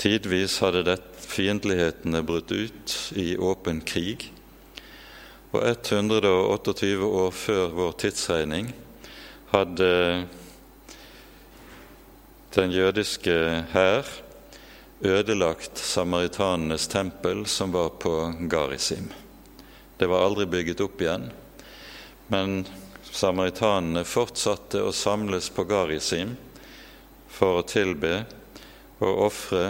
Tidvis 0.00 0.60
hadde 0.62 0.84
det 0.86 0.98
fiendtlighetene 1.30 2.22
brutt 2.26 2.52
ut 2.54 2.94
i 3.18 3.34
åpen 3.36 3.82
krig. 3.86 4.28
Og 5.50 5.64
128 5.66 6.92
år 7.06 7.34
før 7.34 7.74
vår 7.74 7.96
tidsregning 8.04 8.70
hadde 9.50 9.90
den 12.54 12.72
jødiske 12.74 13.34
hær 13.70 14.06
ødelagt 15.00 15.78
samaritanenes 15.78 16.88
tempel, 16.90 17.46
som 17.46 17.72
var 17.72 17.88
på 17.88 18.32
Garisim. 18.40 19.06
Det 19.96 20.08
var 20.10 20.24
aldri 20.24 20.46
bygget 20.50 20.80
opp 20.82 21.00
igjen, 21.00 21.28
men 22.26 22.64
samaritanene 23.12 24.02
fortsatte 24.04 24.82
å 24.82 24.90
samles 24.92 25.50
på 25.54 25.64
Garisim 25.70 26.34
for 27.30 27.60
å 27.60 27.66
tilbe 27.68 28.24
og 28.98 29.22
ofre 29.28 29.64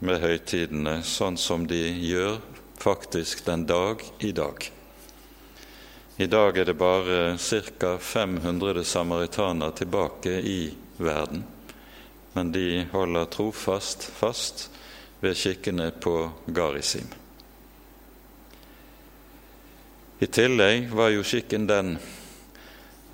med 0.00 0.22
høytidene, 0.22 1.02
sånn 1.04 1.36
som 1.36 1.66
de 1.68 1.82
gjør 2.08 2.40
faktisk 2.78 3.44
den 3.46 3.66
dag 3.68 4.02
i 4.24 4.32
dag. 4.32 4.70
I 6.18 6.26
dag 6.26 6.58
er 6.58 6.66
det 6.66 6.78
bare 6.78 7.36
ca. 7.36 7.92
500 8.00 8.84
samaritaner 8.84 9.70
tilbake 9.70 10.40
i 10.40 10.60
verden, 10.96 11.44
men 12.38 12.52
de 12.54 12.86
holder 12.92 13.26
trofast 13.34 14.06
fast 14.14 14.68
ved 15.18 15.34
skikkene 15.34 15.90
på 15.98 16.14
Garisim. 16.46 17.10
I 20.22 20.30
tillegg 20.30 20.88
var 20.94 21.10
jo 21.10 21.26
skikken 21.26 21.66
den 21.66 21.96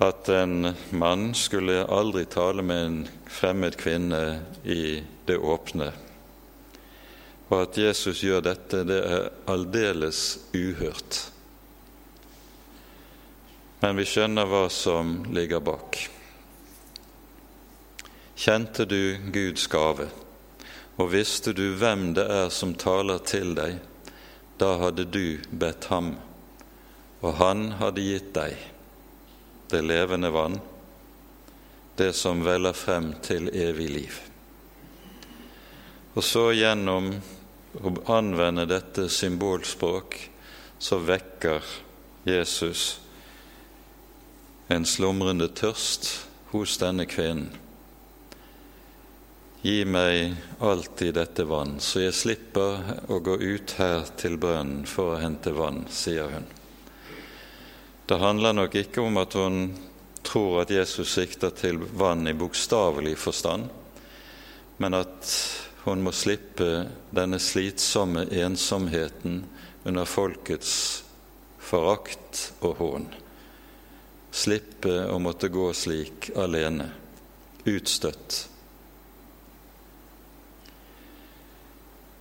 at 0.05 0.29
en 0.29 0.71
mann 0.93 1.31
skulle 1.37 1.81
aldri 1.89 2.27
tale 2.29 2.61
med 2.61 2.85
en 2.85 3.03
fremmed 3.25 3.77
kvinne 3.81 4.23
i 4.63 5.01
det 5.25 5.41
åpne 5.41 5.89
og 7.49 7.61
at 7.61 7.77
Jesus 7.77 8.23
gjør 8.25 8.41
dette, 8.45 8.81
det 8.87 9.01
er 9.05 9.29
aldeles 9.51 10.21
uhørt. 10.55 11.19
Men 13.83 13.99
vi 13.99 14.05
skjønner 14.09 14.49
hva 14.49 14.65
som 14.73 15.19
ligger 15.35 15.61
bak. 15.61 15.99
Kjente 18.35 18.85
du 18.85 19.17
Guds 19.31 19.67
gave, 19.71 20.09
og 20.99 21.11
visste 21.11 21.53
du 21.55 21.69
hvem 21.79 22.09
det 22.17 22.25
er 22.27 22.49
som 22.51 22.73
taler 22.75 23.23
til 23.23 23.53
deg, 23.55 23.79
da 24.59 24.73
hadde 24.81 25.05
du 25.07 25.39
bedt 25.51 25.87
ham, 25.91 26.13
og 27.23 27.37
han 27.39 27.69
hadde 27.79 28.03
gitt 28.03 28.33
deg 28.35 28.59
det 29.71 29.81
levende 29.87 30.33
vann, 30.35 30.59
det 31.95 32.11
som 32.13 32.43
veller 32.43 32.75
frem 32.75 33.13
til 33.23 33.47
evig 33.55 33.89
liv. 33.95 34.19
Og 36.15 36.23
så 36.23 36.49
gjennom 36.55 37.13
å 37.79 37.95
anvende 38.19 38.67
dette 38.67 39.07
symbolspråk, 39.11 40.19
så 40.79 40.99
vekker 40.99 41.63
Jesus 42.27 42.97
en 44.67 44.83
slumrende 44.87 45.47
tørst 45.55 46.09
hos 46.51 46.75
denne 46.83 47.07
kvinnen. 47.07 47.53
Gi 49.65 49.85
meg 49.85 50.35
alltid 50.59 51.15
dette 51.17 51.43
vann, 51.49 51.79
så 51.81 52.03
jeg 52.03 52.13
slipper 52.13 52.83
å 53.09 53.17
gå 53.17 53.39
ut 53.41 53.71
her 53.79 54.03
til 54.13 54.35
brønnen 54.37 54.83
for 54.85 55.15
å 55.15 55.17
hente 55.23 55.55
vann, 55.57 55.87
sier 55.89 56.29
hun. 56.29 56.45
Det 58.05 58.19
handler 58.21 58.53
nok 58.53 58.77
ikke 58.77 59.01
om 59.01 59.17
at 59.17 59.33
hun 59.33 59.73
tror 60.21 60.61
at 60.61 60.75
Jesus 60.75 61.15
sikter 61.17 61.49
til 61.57 61.81
vann 61.97 62.29
i 62.29 62.35
bokstavelig 62.37 63.15
forstand, 63.17 63.65
men 64.77 64.99
at 65.01 65.33
hun 65.87 66.05
må 66.05 66.13
slippe 66.13 66.85
denne 67.09 67.41
slitsomme 67.41 68.29
ensomheten 68.45 69.47
under 69.81 70.05
folkets 70.05 70.75
forakt 71.57 72.51
og 72.61 72.81
hån. 72.85 73.13
Slippe 74.29 75.07
å 75.09 75.17
måtte 75.17 75.49
gå 75.49 75.71
slik 75.73 76.35
alene, 76.37 76.91
utstøtt. 77.65 78.45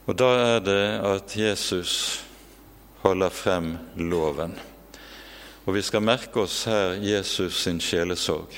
Og 0.04 0.18
da 0.18 0.30
er 0.56 0.60
det 0.60 0.84
at 1.00 1.36
Jesus 1.36 2.24
holder 3.04 3.32
frem 3.32 3.76
loven. 3.96 4.58
Og 5.64 5.74
vi 5.74 5.82
skal 5.82 6.04
merke 6.04 6.44
oss 6.44 6.64
her 6.68 6.98
Jesus 7.00 7.62
sin 7.64 7.80
sjelesorg. 7.80 8.52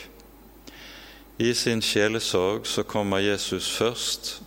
I 1.39 1.53
sin 1.55 1.83
sjelesorg 1.83 2.67
så 2.67 2.83
kommer 2.83 3.23
Jesus 3.23 3.71
først 3.71 4.41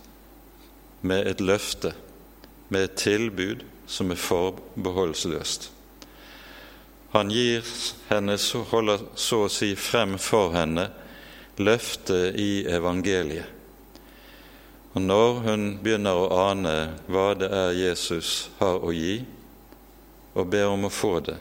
med 1.00 1.26
et 1.26 1.40
løfte, 1.40 1.94
med 2.68 2.84
et 2.84 2.98
tilbud 3.00 3.62
som 3.86 4.10
er 4.10 4.20
forbeholdsløst. 4.20 5.70
Han 7.14 7.30
gir 7.32 7.64
henne, 8.10 8.36
holder 8.70 9.06
så 9.18 9.44
å 9.46 9.50
si 9.50 9.72
frem 9.74 10.18
for 10.18 10.52
henne 10.54 10.90
løftet 11.58 12.36
i 12.38 12.66
evangeliet. 12.68 13.59
Og 14.90 15.02
når 15.02 15.42
hun 15.44 15.66
begynner 15.82 16.18
å 16.18 16.30
ane 16.50 16.74
hva 17.06 17.28
det 17.38 17.50
er 17.54 17.76
Jesus 17.78 18.48
har 18.58 18.82
å 18.82 18.90
gi, 18.94 19.20
og 20.34 20.50
ber 20.50 20.70
om 20.70 20.86
å 20.86 20.92
få 20.94 21.18
det, 21.26 21.36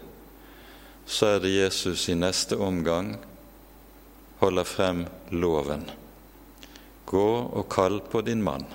så 1.10 1.34
er 1.34 1.42
det 1.42 1.56
Jesus 1.56 2.06
i 2.14 2.18
neste 2.18 2.58
omgang 2.62 3.16
holder 4.40 4.68
frem 4.70 5.02
loven. 5.34 5.88
Gå 7.10 7.30
og 7.50 7.66
kall 7.74 8.00
på 8.06 8.22
din 8.22 8.44
mann. 8.46 8.68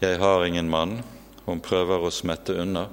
Jeg 0.00 0.16
har 0.22 0.46
ingen 0.46 0.70
mann, 0.72 1.02
hun 1.44 1.60
prøver 1.60 2.00
å 2.00 2.12
smette 2.14 2.56
unna. 2.62 2.86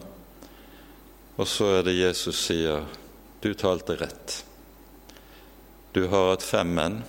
Og 1.37 1.47
så 1.47 1.77
er 1.77 1.87
det 1.87 1.95
Jesus 1.95 2.41
sier, 2.49 2.83
du 3.39 3.53
talte 3.55 3.95
rett. 3.95 4.41
Du 5.95 6.09
har 6.11 6.33
hatt 6.33 6.43
fem 6.43 6.73
menn, 6.75 6.99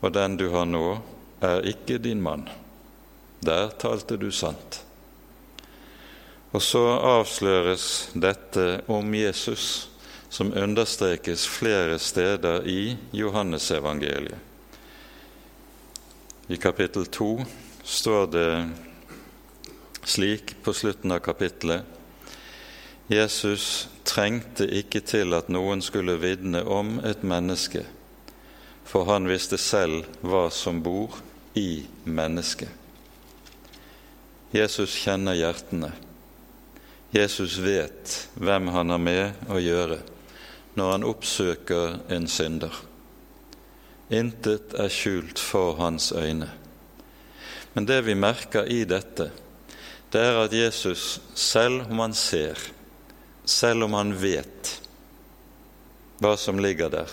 og 0.00 0.12
den 0.12 0.36
du 0.40 0.48
har 0.52 0.66
nå, 0.68 1.00
er 1.40 1.66
ikke 1.68 1.98
din 2.02 2.20
mann. 2.22 2.48
Der 3.44 3.70
talte 3.80 4.16
du 4.20 4.30
sant. 4.32 4.82
Og 6.52 6.62
så 6.62 6.82
avsløres 6.98 8.10
dette 8.12 8.82
om 8.90 9.14
Jesus, 9.14 9.88
som 10.30 10.52
understrekes 10.52 11.46
flere 11.48 11.98
steder 11.98 12.66
i 12.68 12.96
Johannesevangeliet. 13.12 14.38
I 16.50 16.56
kapittel 16.58 17.06
to 17.06 17.44
står 17.86 18.26
det 18.34 18.50
slik 20.04 20.56
på 20.64 20.74
slutten 20.74 21.14
av 21.14 21.22
kapittelet 21.22 21.86
Jesus 23.10 23.88
trengte 24.06 24.68
ikke 24.70 25.00
til 25.02 25.34
at 25.34 25.48
noen 25.50 25.80
skulle 25.82 26.14
vitne 26.22 26.60
om 26.62 27.00
et 27.02 27.24
menneske, 27.26 27.82
for 28.84 29.06
han 29.10 29.28
visste 29.28 29.58
selv 29.58 30.06
hva 30.20 30.48
som 30.50 30.82
bor 30.82 31.16
i 31.54 31.86
mennesket. 32.04 32.68
Jesus 34.50 34.94
kjenner 34.98 35.38
hjertene. 35.38 35.92
Jesus 37.14 37.58
vet 37.62 38.16
hvem 38.34 38.70
han 38.74 38.90
har 38.90 39.02
med 39.02 39.50
å 39.50 39.58
gjøre 39.62 40.00
når 40.78 40.90
han 40.90 41.06
oppsøker 41.06 42.00
en 42.10 42.26
synder. 42.30 42.74
Intet 44.10 44.74
er 44.74 44.90
skjult 44.90 45.38
for 45.38 45.78
hans 45.78 46.10
øyne. 46.10 46.48
Men 47.74 47.86
det 47.86 48.00
vi 48.06 48.16
merker 48.18 48.66
i 48.66 48.82
dette, 48.88 49.30
det 50.10 50.22
er 50.26 50.38
at 50.42 50.54
Jesus, 50.54 51.20
selv 51.38 51.86
om 51.86 52.02
han 52.02 52.14
ser, 52.18 52.58
selv 53.46 53.86
om 53.86 53.94
han 53.94 54.10
vet 54.18 54.72
hva 56.18 56.34
som 56.38 56.58
ligger 56.58 56.90
der, 56.90 57.10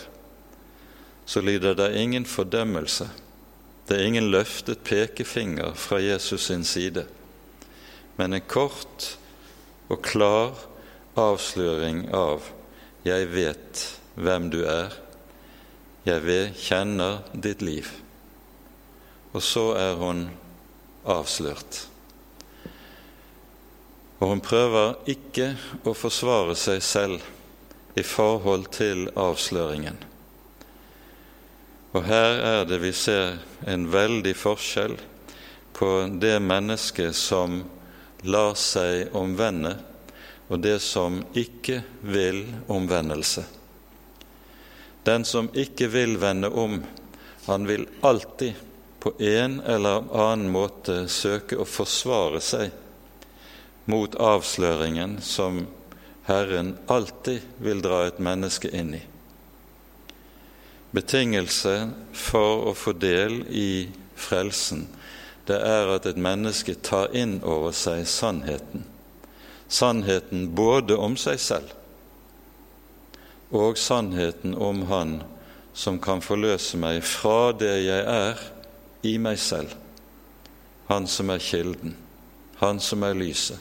så 1.27 1.41
lyder 1.43 1.75
det 1.75 1.95
ingen 1.99 2.25
fordømmelse. 2.25 3.09
Det 3.87 3.97
er 3.97 4.07
ingen 4.07 4.31
løftet 4.31 4.83
pekefinger 4.87 5.73
fra 5.75 5.99
Jesus 5.99 6.47
sin 6.47 6.63
side, 6.63 7.03
men 8.17 8.33
en 8.33 8.47
kort 8.47 9.17
og 9.89 10.01
klar 10.01 10.55
avsløring 11.15 12.07
av 12.13 12.41
'Jeg 13.05 13.33
vet 13.33 13.99
hvem 14.15 14.49
du 14.51 14.63
er', 14.63 14.93
'Jeg 16.05 16.25
vet, 16.25 16.55
kjenner 16.55 17.23
ditt 17.43 17.61
liv'. 17.61 17.91
Og 19.33 19.41
så 19.43 19.73
er 19.75 19.95
hun 19.95 20.29
avslørt. 21.05 21.87
Og 24.19 24.27
hun 24.27 24.41
prøver 24.41 24.95
ikke 25.05 25.57
å 25.85 25.93
forsvare 25.93 26.55
seg 26.55 26.83
selv 26.83 27.21
i 27.95 28.03
forhold 28.03 28.71
til 28.71 29.09
avsløringen. 29.15 29.97
Og 31.97 32.03
her 32.05 32.35
er 32.45 32.65
det 32.69 32.77
vi 32.83 32.91
ser 32.93 33.39
en 33.65 33.87
veldig 33.89 34.35
forskjell 34.37 34.93
på 35.73 35.87
det 36.21 36.35
mennesket 36.45 37.15
som 37.17 37.63
lar 38.21 38.53
seg 38.53 39.15
omvende, 39.17 39.71
og 40.45 40.61
det 40.61 40.75
som 40.85 41.23
ikke 41.33 41.79
vil 42.05 42.43
omvendelse. 42.69 43.47
Den 45.09 45.25
som 45.25 45.49
ikke 45.57 45.89
vil 45.89 46.19
vende 46.21 46.53
om, 46.53 46.77
han 47.49 47.65
vil 47.65 47.89
alltid 48.05 48.61
på 49.01 49.15
en 49.17 49.57
eller 49.65 50.05
annen 50.13 50.53
måte 50.53 50.99
søke 51.09 51.57
å 51.57 51.65
forsvare 51.65 52.43
seg 52.45 53.89
mot 53.89 54.21
avsløringen 54.21 55.17
som 55.25 55.63
Herren 56.29 56.75
alltid 56.91 57.57
vil 57.57 57.81
dra 57.81 58.05
et 58.05 58.21
menneske 58.21 58.69
inn 58.69 58.99
i. 59.01 59.05
Betingelse 60.97 61.77
for 62.17 62.67
å 62.71 62.73
få 62.73 62.95
del 62.97 63.43
i 63.53 63.87
frelsen, 64.17 64.87
det 65.47 65.61
er 65.61 65.93
at 65.93 66.07
et 66.09 66.17
menneske 66.19 66.73
tar 66.83 67.13
inn 67.15 67.37
over 67.45 67.75
seg 67.77 68.07
sannheten. 68.09 68.87
Sannheten 69.69 70.49
både 70.57 70.97
om 70.97 71.15
seg 71.19 71.39
selv 71.43 71.77
og 73.51 73.77
sannheten 73.77 74.55
om 74.55 74.81
Han 74.87 75.23
som 75.73 75.99
kan 75.99 76.21
forløse 76.21 76.77
meg 76.77 77.03
fra 77.05 77.53
det 77.53 77.75
jeg 77.85 78.03
er, 78.03 78.39
i 79.05 79.17
meg 79.21 79.37
selv. 79.39 79.75
Han 80.89 81.07
som 81.07 81.29
er 81.29 81.43
kilden, 81.43 81.95
Han 82.57 82.79
som 82.79 83.03
er 83.03 83.13
lyset. 83.13 83.59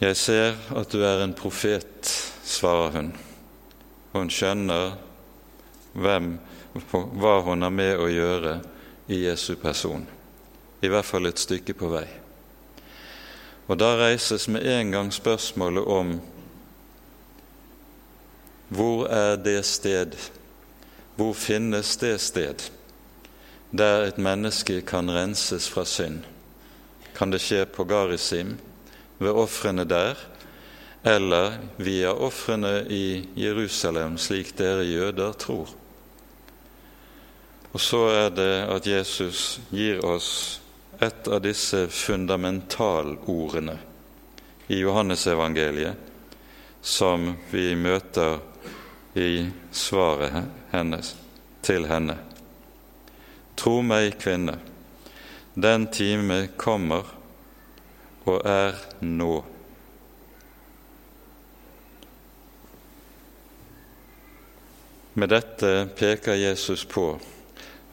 Jeg 0.00 0.16
ser 0.16 0.54
at 0.76 0.92
du 0.92 1.02
er 1.02 1.24
en 1.24 1.34
profet, 1.34 2.33
svarer 2.44 2.90
hun. 2.90 3.12
Hun 4.12 4.30
skjønner 4.30 4.94
hvem, 5.94 6.36
hva 6.92 7.38
hun 7.46 7.64
har 7.66 7.72
med 7.74 7.98
å 7.98 8.10
gjøre 8.10 8.58
i 9.10 9.24
Jesu 9.24 9.54
person, 9.60 10.04
i 10.80 10.90
hvert 10.90 11.08
fall 11.08 11.26
et 11.28 11.40
stykke 11.40 11.74
på 11.78 11.90
vei. 11.92 12.06
Og 13.66 13.78
da 13.80 13.94
reises 13.96 14.46
med 14.52 14.66
en 14.68 14.92
gang 14.92 15.10
spørsmålet 15.12 15.88
om 15.88 16.14
hvor 18.74 19.06
er 19.12 19.38
det 19.40 19.60
sted, 19.66 20.16
hvor 21.16 21.34
finnes 21.36 21.94
det 22.00 22.16
sted 22.20 22.68
der 23.74 24.08
et 24.08 24.18
menneske 24.18 24.80
kan 24.86 25.10
renses 25.10 25.68
fra 25.70 25.84
synd? 25.88 26.22
Kan 27.14 27.30
det 27.30 27.42
skje 27.44 27.64
på 27.70 27.86
Garisim? 27.88 28.56
ved 29.18 29.30
ofrene 29.30 29.84
der, 29.84 30.18
eller 31.04 31.58
via 31.76 32.12
ofrene 32.12 32.80
i 32.88 33.28
Jerusalem, 33.34 34.18
slik 34.18 34.54
dere 34.56 34.86
jøder 34.88 35.32
tror. 35.36 35.68
Og 37.74 37.80
så 37.80 38.00
er 38.08 38.30
det 38.32 38.52
at 38.70 38.86
Jesus 38.86 39.60
gir 39.68 40.00
oss 40.06 40.60
et 41.02 41.28
av 41.28 41.42
disse 41.44 41.88
fundamentalordene 41.92 43.76
i 44.72 44.78
Johannesevangeliet 44.80 45.94
som 46.80 47.34
vi 47.50 47.74
møter 47.76 48.38
i 49.14 49.50
svaret 49.72 50.44
hennes 50.72 51.14
til 51.64 51.84
henne. 51.90 52.16
Tro 53.56 53.82
meg, 53.84 54.16
kvinne, 54.22 54.56
den 55.54 55.86
time 55.92 56.46
kommer 56.56 57.12
og 58.24 58.40
er 58.48 58.78
nå. 59.04 59.53
Med 65.14 65.28
dette 65.30 65.88
peker 65.94 66.34
Jesus 66.34 66.84
på 66.84 67.20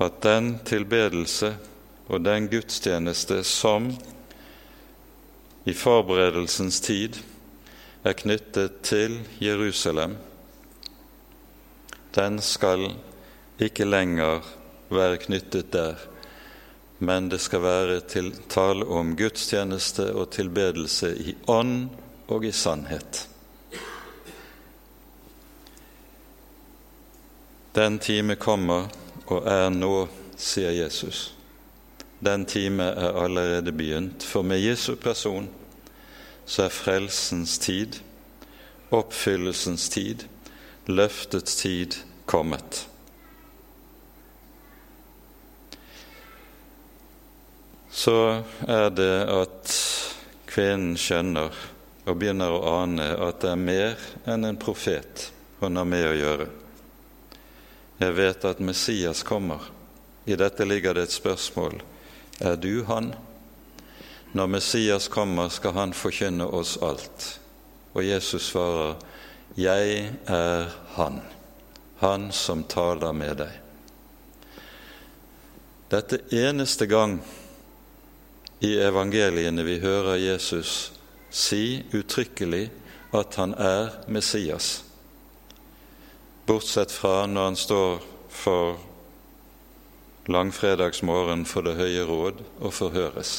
at 0.02 0.22
den 0.26 0.56
tilbedelse 0.66 1.52
og 2.10 2.24
den 2.26 2.48
gudstjeneste 2.50 3.44
som 3.46 3.92
i 5.70 5.76
forberedelsens 5.78 6.82
tid 6.82 7.20
er 8.02 8.18
knyttet 8.18 8.82
til 8.82 9.20
Jerusalem, 9.38 10.18
den 12.18 12.42
skal 12.42 12.88
ikke 13.62 13.86
lenger 13.86 14.42
være 14.90 15.22
knyttet 15.22 15.70
der, 15.74 16.02
men 17.00 17.30
det 17.30 17.40
skal 17.42 17.62
være 17.62 18.00
til 18.02 18.34
tale 18.50 18.86
om 18.90 19.14
gudstjeneste 19.16 20.10
og 20.16 20.32
tilbedelse 20.34 21.14
i 21.22 21.36
ånd 21.48 21.92
og 22.34 22.50
i 22.50 22.52
sannhet. 22.52 23.28
Den 27.76 28.00
time 28.00 28.36
kommer 28.36 28.90
og 29.32 29.48
er 29.48 29.70
nå, 29.72 30.08
sier 30.38 30.76
Jesus. 30.76 31.32
Den 32.20 32.46
time 32.46 32.92
er 32.92 33.18
allerede 33.24 33.72
begynt, 33.72 34.24
for 34.24 34.44
med 34.44 34.60
Jesu 34.62 34.96
person 34.96 35.50
så 36.46 36.68
er 36.68 36.76
frelsens 36.76 37.58
tid, 37.62 38.02
oppfyllelsens 38.92 39.90
tid, 39.90 40.26
løftets 40.88 41.56
tid 41.56 42.02
kommet. 42.26 42.86
så 47.92 48.44
er 48.68 48.90
det 48.90 49.16
at 49.30 49.74
kvinnen 50.50 50.96
skjønner 50.98 51.54
og 52.08 52.18
begynner 52.18 52.56
å 52.56 52.78
ane 52.80 53.12
at 53.28 53.44
det 53.44 53.52
er 53.52 53.62
mer 53.62 54.06
enn 54.32 54.48
en 54.48 54.60
profet 54.60 55.28
hun 55.60 55.78
har 55.78 55.86
med 55.86 56.08
å 56.08 56.16
gjøre. 56.18 56.48
Jeg 58.02 58.16
vet 58.18 58.46
at 58.50 58.60
Messias 58.60 59.20
kommer. 59.24 59.62
I 60.26 60.34
dette 60.34 60.66
ligger 60.66 60.96
det 60.98 61.04
et 61.06 61.14
spørsmål. 61.14 61.76
Er 62.42 62.56
du 62.58 62.84
han? 62.88 63.12
Når 64.34 64.48
Messias 64.48 65.06
kommer, 65.08 65.50
skal 65.54 65.76
han 65.76 65.94
forkynne 65.94 66.48
oss 66.50 66.80
alt. 66.82 67.28
Og 67.94 68.02
Jesus 68.06 68.50
svarer, 68.50 68.96
Jeg 69.58 70.14
er 70.26 70.72
Han, 70.96 71.22
Han 72.00 72.32
som 72.32 72.64
taler 72.64 73.14
med 73.14 73.38
deg. 73.38 73.52
Dette 75.92 76.24
eneste 76.32 76.88
gang 76.88 77.20
i 78.64 78.78
evangeliene 78.80 79.64
vi 79.68 79.78
hører 79.84 80.16
Jesus 80.16 80.94
si 81.30 81.84
uttrykkelig 81.94 82.70
at 83.14 83.36
han 83.36 83.54
er 83.60 84.00
Messias, 84.08 84.84
bortsett 86.52 86.92
fra 86.92 87.28
når 87.32 87.44
han 87.44 87.56
står 87.56 88.02
for 88.30 88.80
langfredagsmorgen 90.28 91.46
for 91.48 91.64
Det 91.64 91.78
høye 91.80 92.04
råd 92.04 92.42
og 92.60 92.74
forhøres. 92.76 93.32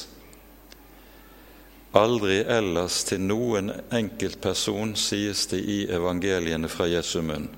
Aldri 1.92 2.38
ellers 2.40 3.02
til 3.04 3.20
noen 3.20 3.68
enkelt 3.92 4.40
person 4.40 4.94
sies 4.96 5.44
det 5.50 5.60
i 5.60 5.82
evangeliene 5.92 6.72
fra 6.72 6.88
Jesu 6.88 7.20
munn 7.20 7.50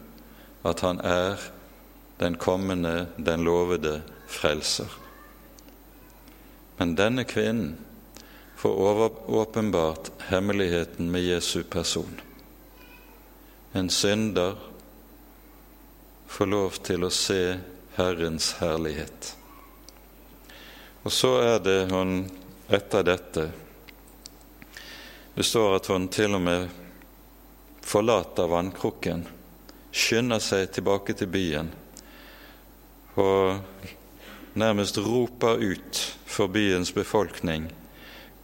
at 0.67 0.83
han 0.83 0.99
er 1.07 1.39
den 2.19 2.35
kommende, 2.35 3.07
den 3.17 3.47
lovede 3.47 4.01
frelser. 4.27 4.91
Men 6.79 6.99
denne 6.99 7.23
kvinnen 7.29 7.77
får 8.59 9.11
åpenbart 9.29 10.11
hemmeligheten 10.33 11.11
med 11.11 11.29
Jesu 11.31 11.63
person. 11.63 12.21
En 13.75 13.91
synder 13.91 14.57
får 16.29 16.47
lov 16.47 16.79
til 16.87 17.05
å 17.07 17.13
se 17.13 17.59
Herrens 17.97 18.55
herlighet. 18.61 19.35
Og 21.05 21.13
så 21.13 21.37
er 21.43 21.61
det 21.63 21.79
hun 21.93 22.25
etter 22.73 23.05
dette 23.07 23.51
det 25.35 25.43
står 25.43 25.77
at 25.77 25.87
hun 25.91 26.07
til 26.15 26.37
og 26.37 26.45
med 26.47 26.69
forlater 27.83 28.47
vannkrukken, 28.47 29.25
skynder 29.91 30.39
seg 30.39 30.69
tilbake 30.77 31.17
til 31.19 31.31
byen 31.31 31.73
og 33.19 33.59
nærmest 34.55 35.01
roper 35.03 35.59
ut 35.59 36.03
for 36.27 36.51
byens 36.55 36.95
befolkning 36.95 37.67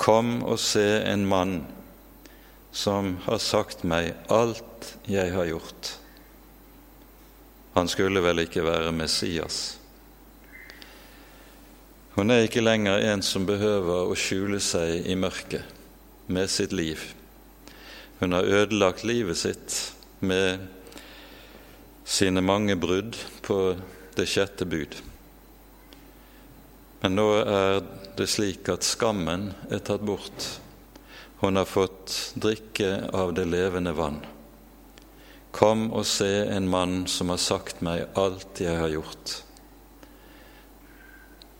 Kom 0.00 0.38
og 0.48 0.56
se 0.62 0.86
en 1.04 1.26
mann 1.28 1.58
som 2.72 3.18
har 3.26 3.36
sagt 3.44 3.82
meg 3.84 4.14
alt 4.32 4.94
jeg 5.04 5.34
har 5.34 5.44
gjort. 5.50 5.90
Han 7.74 7.88
skulle 7.88 8.22
vel 8.24 8.42
ikke 8.44 8.64
være 8.66 8.92
Messias. 8.92 9.60
Hun 12.16 12.30
er 12.34 12.44
ikke 12.44 12.64
lenger 12.64 13.04
en 13.12 13.22
som 13.22 13.46
behøver 13.46 14.10
å 14.10 14.16
skjule 14.18 14.58
seg 14.60 15.06
i 15.06 15.14
mørket 15.14 15.62
med 16.30 16.50
sitt 16.50 16.74
liv. 16.74 17.00
Hun 18.18 18.34
har 18.36 18.44
ødelagt 18.44 19.06
livet 19.06 19.38
sitt 19.38 19.76
med 20.20 20.66
sine 22.04 22.42
mange 22.42 22.74
brudd 22.76 23.16
på 23.46 23.60
det 24.18 24.26
sjette 24.28 24.66
bud. 24.66 24.98
Men 27.00 27.16
nå 27.16 27.28
er 27.40 27.80
det 28.18 28.26
slik 28.28 28.68
at 28.68 28.84
skammen 28.84 29.52
er 29.70 29.80
tatt 29.86 30.02
bort. 30.04 30.48
Hun 31.40 31.56
har 31.56 31.70
fått 31.70 32.34
drikke 32.36 33.06
av 33.16 33.32
det 33.38 33.46
levende 33.48 33.94
vann. 33.96 34.20
Kom 35.50 35.88
og 35.90 36.06
se 36.06 36.30
en 36.46 36.68
mann 36.70 37.04
som 37.10 37.32
har 37.32 37.40
sagt 37.42 37.82
meg 37.82 38.06
alt 38.18 38.62
jeg 38.62 38.78
har 38.78 38.92
gjort. 38.92 39.36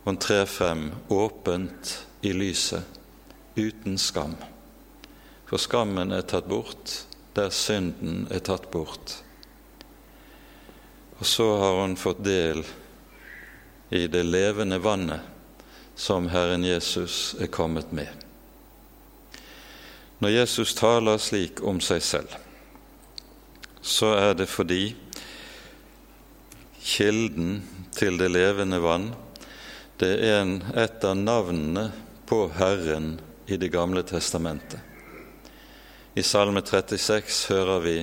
Hun 0.06 0.18
trer 0.20 0.46
frem 0.48 0.88
åpent 1.12 1.96
i 2.22 2.32
lyset, 2.32 2.82
uten 3.56 3.98
skam. 3.98 4.36
For 5.50 5.58
skammen 5.58 6.14
er 6.14 6.22
tatt 6.22 6.46
bort 6.48 7.00
der 7.34 7.50
synden 7.54 8.26
er 8.30 8.42
tatt 8.42 8.70
bort. 8.70 9.20
Og 11.18 11.26
så 11.26 11.46
har 11.60 11.80
hun 11.82 11.98
fått 12.00 12.22
del 12.24 12.64
i 13.90 14.06
det 14.10 14.22
levende 14.26 14.80
vannet 14.82 15.26
som 15.94 16.30
Herren 16.32 16.64
Jesus 16.64 17.36
er 17.40 17.50
kommet 17.52 17.92
med. 17.92 18.08
Når 20.20 20.30
Jesus 20.30 20.74
taler 20.74 21.20
slik 21.20 21.62
om 21.64 21.80
seg 21.84 22.02
selv, 22.04 22.32
så 23.90 24.14
er 24.14 24.36
det 24.38 24.46
fordi 24.50 24.94
kilden 26.80 27.58
til 27.96 28.16
det 28.20 28.30
levende 28.30 28.78
vann 28.82 29.10
det 30.00 30.14
er 30.24 30.38
en, 30.40 30.54
et 30.80 31.02
av 31.04 31.16
navnene 31.18 31.90
på 32.24 32.46
Herren 32.56 33.18
i 33.50 33.58
Det 33.60 33.68
gamle 33.68 34.00
testamentet. 34.06 34.80
I 36.16 36.22
Salme 36.24 36.62
36 36.64 37.50
hører 37.50 37.82
vi 37.84 37.96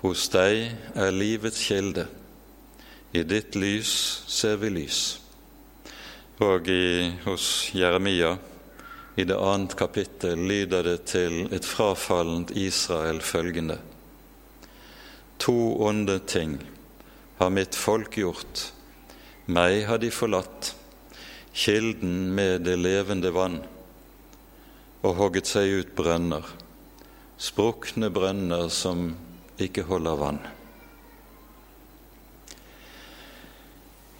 Hos 0.00 0.24
deg 0.32 0.72
er 0.98 1.14
livets 1.14 1.60
kilde, 1.62 2.08
i 3.12 3.22
ditt 3.22 3.54
lys 3.54 3.92
ser 4.26 4.58
vi 4.58 4.72
lys. 4.72 5.20
Og 6.40 6.66
i, 6.72 7.12
hos 7.26 7.46
Jeremia, 7.76 8.32
i 9.14 9.26
det 9.28 9.36
annet 9.36 9.76
kapittel, 9.76 10.40
lyder 10.40 10.88
det 10.88 10.98
til 11.12 11.44
et 11.52 11.66
frafallent 11.68 12.50
Israel 12.56 13.20
følgende.: 13.20 13.78
To 15.40 15.56
onde 15.80 16.18
ting 16.28 16.58
har 17.40 17.50
mitt 17.50 17.74
folk 17.74 18.16
gjort, 18.20 18.66
meg 19.48 19.86
har 19.88 19.98
de 20.02 20.12
forlatt, 20.12 20.74
kilden 21.52 22.34
med 22.36 22.66
det 22.68 22.76
levende 22.78 23.32
vann, 23.34 23.62
og 25.00 25.16
hogget 25.16 25.48
seg 25.48 25.80
ut 25.80 25.94
brønner 25.96 26.44
sprukne 27.40 28.10
brønner 28.12 28.68
som 28.68 29.14
ikke 29.60 29.86
holder 29.88 30.18
vann. 30.20 30.40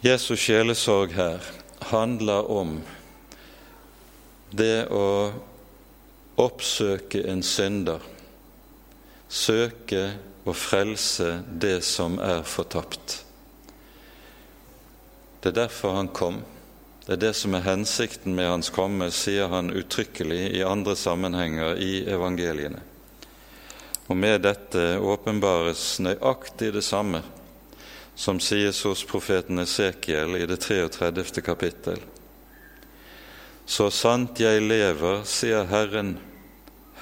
Jesus 0.01 0.41
sjelesorg 0.41 1.13
her 1.13 1.45
handler 1.91 2.49
om 2.49 2.79
det 4.57 4.87
å 4.89 5.05
oppsøke 6.41 7.21
en 7.29 7.45
synder, 7.45 8.01
søke 9.29 10.07
å 10.45 10.53
frelse 10.57 11.41
det 11.45 11.81
som 11.85 12.17
er 12.19 12.41
fortapt. 12.47 13.21
Det 15.41 15.49
er 15.51 15.57
derfor 15.63 15.97
han 15.97 16.09
kom. 16.13 16.41
Det 17.05 17.15
er 17.15 17.21
det 17.21 17.33
som 17.37 17.55
er 17.57 17.65
hensikten 17.65 18.35
med 18.37 18.49
hans 18.49 18.69
komme, 18.73 19.09
sier 19.13 19.49
han 19.49 19.73
uttrykkelig 19.73 20.51
i 20.57 20.63
andre 20.65 20.95
sammenhenger 20.95 21.77
i 21.81 22.03
evangeliene. 22.09 22.81
Og 24.09 24.17
med 24.17 24.43
dette 24.45 24.97
åpenbares 24.99 25.99
nøyaktig 26.03 26.73
det 26.75 26.83
samme 26.85 27.23
som 28.15 28.41
sies 28.43 28.83
hos 28.85 29.05
profeten 29.07 29.61
Esekiel 29.63 30.35
i 30.37 30.45
det 30.45 30.59
33. 30.61 31.41
kapittel. 31.41 32.01
Så 33.65 33.87
sant 33.93 34.39
jeg 34.41 34.61
lever, 34.65 35.23
sier 35.25 35.65
Herren, 35.69 36.17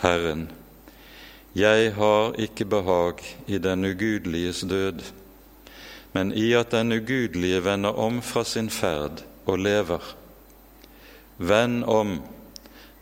Herren, 0.03 0.47
jeg 1.55 1.93
har 1.95 2.35
ikke 2.37 2.65
behag 2.65 3.23
i 3.47 3.57
den 3.57 3.85
ugudeliges 3.85 4.61
død, 4.69 5.01
men 6.13 6.33
i 6.33 6.51
at 6.53 6.71
den 6.71 6.91
ugudelige 6.91 7.63
vender 7.65 7.89
om 7.89 8.21
fra 8.21 8.43
sin 8.43 8.69
ferd 8.69 9.23
og 9.45 9.59
lever. 9.59 10.15
Vend 11.37 11.83
om, 11.83 12.19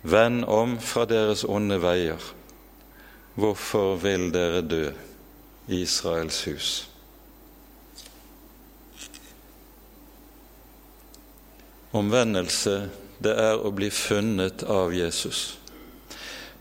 vend 0.03 0.45
om 0.45 0.77
fra 0.79 1.05
deres 1.05 1.43
onde 1.43 1.79
veier 1.81 2.21
Hvorfor 3.37 3.95
vil 4.01 4.31
dere 4.33 4.63
dø, 4.65 4.85
Israels 5.67 6.39
hus? 6.47 6.69
Omvendelse, 11.93 12.89
det 13.21 13.35
er 13.37 13.61
å 13.61 13.69
bli 13.77 13.91
funnet 13.93 14.65
av 14.65 14.93
Jesus. 14.93 15.59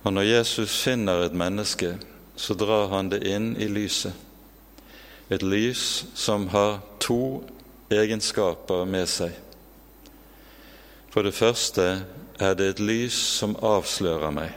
Og 0.06 0.14
når 0.14 0.28
Jesus 0.28 0.76
finner 0.86 1.24
et 1.24 1.34
menneske, 1.34 1.96
så 2.38 2.54
drar 2.54 2.92
han 2.94 3.10
det 3.10 3.24
inn 3.26 3.56
i 3.58 3.66
lyset. 3.66 4.14
Et 5.34 5.42
lys 5.42 6.04
som 6.14 6.46
har 6.52 6.78
to 7.02 7.42
egenskaper 7.90 8.86
med 8.86 9.10
seg. 9.10 9.34
For 11.10 11.26
det 11.26 11.34
første 11.34 11.88
er 12.38 12.54
det 12.54 12.70
et 12.76 12.84
lys 12.84 13.18
som 13.40 13.58
avslører 13.58 14.30
meg 14.36 14.54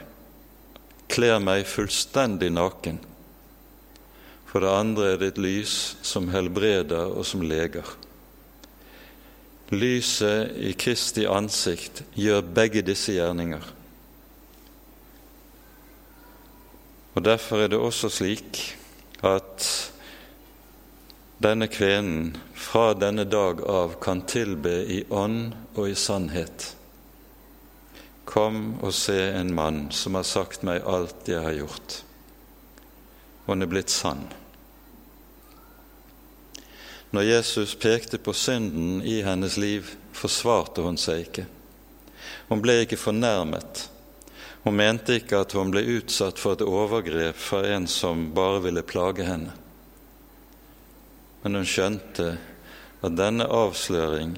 kler 1.09 1.39
meg 1.41 1.65
fullstendig 1.67 2.51
naken. 2.53 2.99
For 4.49 4.63
det 4.63 4.73
andre 4.73 5.13
er 5.13 5.17
det 5.21 5.33
et 5.33 5.41
lys 5.41 5.73
som 6.05 6.29
helbreder 6.33 7.12
og 7.12 7.25
som 7.27 7.43
leger. 7.45 7.85
Lyset 9.69 10.55
i 10.65 10.73
Kristi 10.73 11.27
ansikt 11.29 12.01
gjør 12.17 12.45
begge 12.55 12.81
disse 12.85 13.13
gjerninger. 13.13 13.62
Og 17.13 17.23
Derfor 17.25 17.63
er 17.63 17.71
det 17.71 17.79
også 17.79 18.09
slik 18.13 18.59
at 19.25 19.65
denne 21.39 21.69
kvenen 21.71 22.35
fra 22.53 22.93
denne 22.93 23.23
dag 23.23 23.63
av 23.63 23.95
kan 24.03 24.25
tilbe 24.27 24.73
i 24.91 25.01
ånd 25.09 25.53
og 25.75 25.87
i 25.89 25.95
sannhet. 25.95 26.73
Kom 28.29 28.75
og 28.83 28.93
se 28.93 29.17
en 29.33 29.53
mann 29.55 29.87
som 29.95 30.19
har 30.19 30.27
sagt 30.27 30.65
meg 30.67 30.85
alt 30.85 31.31
jeg 31.31 31.41
har 31.41 31.55
gjort. 31.57 32.01
Og 33.45 33.55
han 33.55 33.65
er 33.65 33.71
blitt 33.71 33.89
sann. 33.89 34.27
Når 37.09 37.25
Jesus 37.25 37.73
pekte 37.79 38.19
på 38.21 38.35
synden 38.37 38.99
i 39.01 39.21
hennes 39.25 39.57
liv, 39.57 39.95
forsvarte 40.13 40.83
hun 40.85 40.99
seg 40.99 41.23
ikke. 41.23 41.47
Hun 42.51 42.61
ble 42.61 42.83
ikke 42.83 42.99
fornærmet. 43.01 43.87
Hun 44.63 44.75
mente 44.75 45.21
ikke 45.21 45.43
at 45.45 45.55
hun 45.55 45.71
ble 45.71 45.85
utsatt 45.97 46.39
for 46.39 46.57
et 46.57 46.65
overgrep 46.65 47.37
fra 47.39 47.63
en 47.75 47.87
som 47.87 48.29
bare 48.35 48.61
ville 48.67 48.83
plage 48.83 49.25
henne 49.27 49.55
men 51.41 51.55
hun 51.55 51.67
skjønte 51.67 52.33
at 52.99 53.15
denne 53.15 53.47
avsløring 53.47 54.35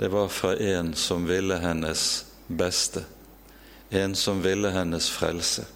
det 0.00 0.08
var 0.10 0.30
fra 0.32 0.54
en 0.56 0.94
som 0.98 1.26
ville 1.28 1.58
hennes 1.62 2.06
beste, 2.48 3.04
en 3.90 4.16
som 4.16 4.40
ville 4.42 4.72
hennes 4.74 5.10
frelse. 5.12 5.66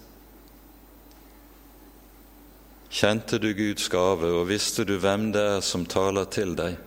Kjente 2.95 3.37
du 3.43 3.51
Guds 3.53 3.87
gave, 3.91 4.31
og 4.39 4.47
visste 4.49 4.85
du 4.87 4.95
hvem 4.99 5.29
det 5.35 5.43
er 5.57 5.63
som 5.63 5.85
taler 5.85 6.27
til 6.31 6.55
deg, 6.57 6.79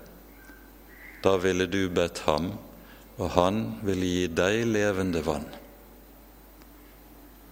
da 1.23 1.37
ville 1.41 1.69
du 1.71 1.85
bedt 1.93 2.25
ham, 2.27 2.53
og 3.19 3.33
han 3.37 3.63
ville 3.87 4.09
gi 4.09 4.27
deg 4.33 4.67
levende 4.73 5.23
vann. 5.25 5.47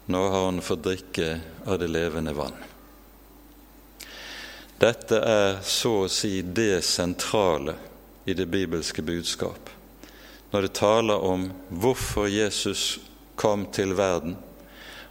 Nå 0.06 0.28
har 0.28 0.44
han 0.44 0.62
fått 0.62 0.84
drikke 0.86 1.40
av 1.66 1.78
det 1.78 1.88
levende 1.90 2.32
vann. 2.32 2.54
Dette 4.78 5.18
er 5.18 5.58
så 5.64 5.92
å 6.04 6.08
si 6.12 6.42
det 6.42 6.84
sentrale 6.84 7.74
i 8.28 8.34
det 8.36 8.46
bibelske 8.52 9.02
budskap. 9.02 9.70
Når 10.52 10.66
det 10.66 10.74
taler 10.78 11.24
om 11.26 11.48
hvorfor 11.68 12.28
Jesus 12.30 12.98
kom 13.40 13.66
til 13.74 13.96
verden, 13.96 14.36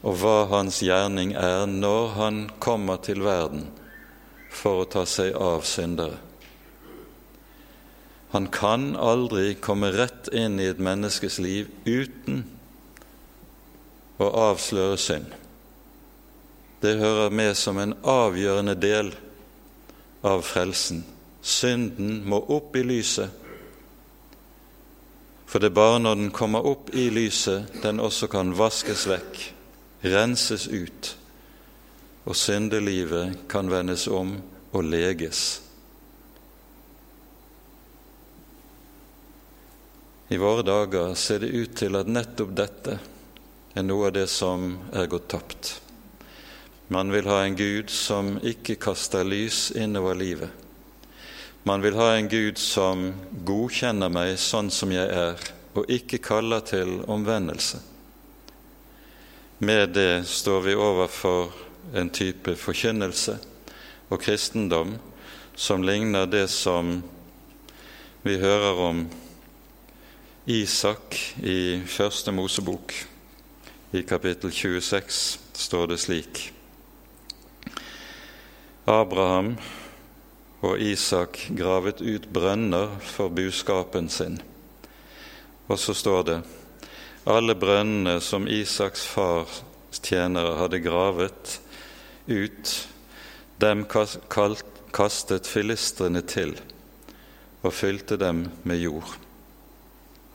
og 0.05 0.19
hva 0.21 0.45
hans 0.51 0.83
gjerning 0.85 1.33
er 1.33 1.65
når 1.65 2.13
han 2.19 2.39
kommer 2.61 3.01
til 3.01 3.25
verden 3.25 3.65
for 4.53 4.83
å 4.83 4.89
ta 4.89 5.03
seg 5.09 5.33
av 5.33 5.65
syndere. 5.67 6.21
Han 8.35 8.47
kan 8.53 8.93
aldri 8.99 9.55
komme 9.57 9.91
rett 9.95 10.29
inn 10.35 10.59
i 10.59 10.69
et 10.69 10.81
menneskes 10.83 11.39
liv 11.41 11.71
uten 11.87 12.43
å 14.21 14.29
avsløre 14.49 14.97
synd. 14.99 15.33
Det 16.81 16.97
hører 16.99 17.33
med 17.33 17.55
som 17.57 17.79
en 17.81 17.95
avgjørende 18.03 18.75
del 18.77 19.11
av 20.25 20.43
frelsen. 20.45 21.03
Synden 21.41 22.23
må 22.25 22.39
opp 22.53 22.75
i 22.75 22.83
lyset, 22.85 23.41
for 25.45 25.61
det 25.61 25.69
er 25.69 25.77
bare 25.77 25.99
når 26.01 26.15
den 26.19 26.31
kommer 26.35 26.65
opp 26.67 26.89
i 26.97 27.05
lyset, 27.13 27.69
den 27.83 28.01
også 28.03 28.27
kan 28.27 28.55
vaskes 28.57 29.05
vekk, 29.07 29.37
renses 30.03 30.65
ut, 30.67 31.11
og 32.25 32.35
syndelivet 32.35 33.45
kan 33.49 33.69
vendes 33.69 34.07
om 34.09 34.33
og 34.73 34.83
leges. 34.89 35.43
I 40.33 40.37
våre 40.41 40.65
dager 40.65 41.13
ser 41.13 41.45
det 41.45 41.53
ut 41.53 41.75
til 41.77 41.95
at 41.95 42.09
nettopp 42.09 42.55
dette 42.57 42.97
er 43.75 43.83
noe 43.83 44.07
av 44.07 44.13
det 44.15 44.27
som 44.31 44.77
er 44.95 45.09
gått 45.11 45.27
tapt. 45.33 45.81
Man 46.87 47.11
vil 47.11 47.27
ha 47.27 47.41
en 47.43 47.57
Gud 47.59 47.89
som 47.91 48.37
ikke 48.39 48.77
kaster 48.79 49.25
lys 49.27 49.71
innover 49.75 50.15
livet. 50.15 50.49
Man 51.67 51.81
vil 51.81 51.97
ha 51.97 52.11
en 52.13 52.29
Gud 52.29 52.59
som 52.61 53.07
godkjenner 53.43 54.11
meg 54.13 54.35
sånn 54.39 54.69
som 54.71 54.93
jeg 54.93 55.09
er, 55.09 55.41
og 55.75 55.89
ikke 55.91 56.21
kaller 56.23 56.61
til 56.63 57.01
omvendelse. 57.11 57.81
Med 59.65 59.95
det 59.97 60.27
står 60.29 60.61
vi 60.67 60.75
overfor 60.77 61.51
en 61.97 62.11
type 62.13 62.53
forkynnelse 62.59 63.35
og 64.11 64.21
kristendom 64.21 64.93
som 65.55 65.83
ligner 65.83 66.29
det 66.29 66.45
som 66.53 66.99
vi 68.21 68.37
hører 68.39 68.79
om 68.91 69.03
Isak 70.45 71.17
i 71.41 71.81
Første 71.89 72.31
Mosebok. 72.31 73.14
I 73.91 74.01
kapittel 74.03 74.51
26 74.51 75.39
står 75.53 75.87
det 75.87 75.97
slik:" 75.97 76.51
Abraham 78.85 79.55
og 80.61 80.79
Isak 80.81 81.39
gravet 81.57 82.01
ut 82.01 82.27
brønner 82.33 82.99
for 83.01 83.29
buskapen 83.29 84.09
sin. 84.09 84.41
Og 85.67 85.79
så 85.79 85.93
står 85.93 86.23
det 86.23 86.41
alle 87.25 87.55
brønnene 87.57 88.19
som 88.21 88.47
Isaks 88.47 89.05
fars 89.09 89.63
tjenere 90.05 90.57
hadde 90.59 90.81
gravet 90.85 91.59
ut, 92.27 92.73
dem 93.61 93.85
kastet 93.89 95.47
filistrene 95.49 96.21
til 96.21 96.53
og 97.65 97.73
fylte 97.73 98.17
dem 98.21 98.45
med 98.63 98.83
jord. 98.83 99.17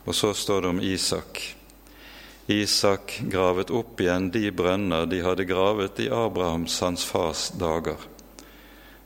Og 0.07 0.15
så 0.15 0.33
står 0.35 0.61
det 0.61 0.71
om 0.75 0.83
Isak. 0.83 1.60
Isak 2.51 3.21
gravet 3.31 3.71
opp 3.71 4.01
igjen 4.03 4.31
de 4.35 4.49
brønner 4.51 5.07
de 5.07 5.21
hadde 5.23 5.47
gravet 5.47 6.01
i 6.03 6.09
Abrahams, 6.11 6.81
hans 6.83 7.05
fars, 7.07 7.51
dager 7.55 8.11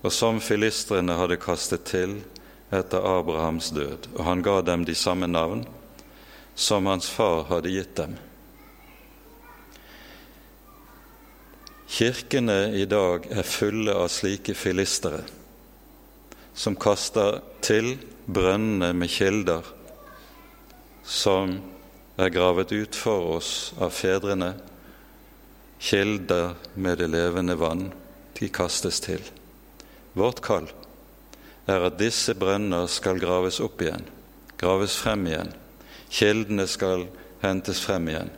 og 0.05 0.13
som 0.13 0.41
filistrene 0.45 1.17
hadde 1.17 1.41
kastet 1.41 1.87
til 1.89 2.19
etter 2.75 3.05
Abrahams 3.09 3.71
død, 3.73 4.11
og 4.19 4.25
han 4.27 4.43
ga 4.45 4.59
dem 4.67 4.85
de 4.85 4.95
samme 4.95 5.29
navn 5.31 5.65
som 6.55 6.87
hans 6.87 7.09
far 7.11 7.47
hadde 7.49 7.73
gitt 7.73 7.95
dem. 7.97 8.19
Kirkene 11.95 12.75
i 12.77 12.85
dag 12.91 13.31
er 13.33 13.49
fulle 13.49 13.95
av 13.97 14.11
slike 14.13 14.57
filistere 14.59 15.23
som 16.55 16.77
kaster 16.77 17.41
til 17.65 17.95
brønnene 18.27 18.93
med 18.99 19.11
kilder 19.11 19.65
som 21.05 21.57
er 22.17 22.31
gravet 22.31 22.73
ut 22.73 22.95
for 22.95 23.37
oss 23.39 23.73
av 23.83 23.91
fedrene, 23.95 24.53
kilder 25.83 26.55
med 26.75 26.99
det 27.03 27.09
levende 27.11 27.57
vann, 27.59 27.89
de 28.39 28.49
kastes 28.49 29.01
til. 29.03 29.23
Vårt 30.15 30.41
kall 30.45 30.69
er 31.71 31.87
at 31.89 31.99
disse 31.99 32.35
brønner 32.39 32.87
skal 32.91 33.19
graves 33.23 33.59
opp 33.65 33.83
igjen, 33.83 34.07
graves 34.61 34.97
frem 35.01 35.27
igjen. 35.27 35.51
Kildene 36.15 36.67
skal 36.71 37.09
hentes 37.43 37.81
frem 37.83 38.07
igjen. 38.13 38.31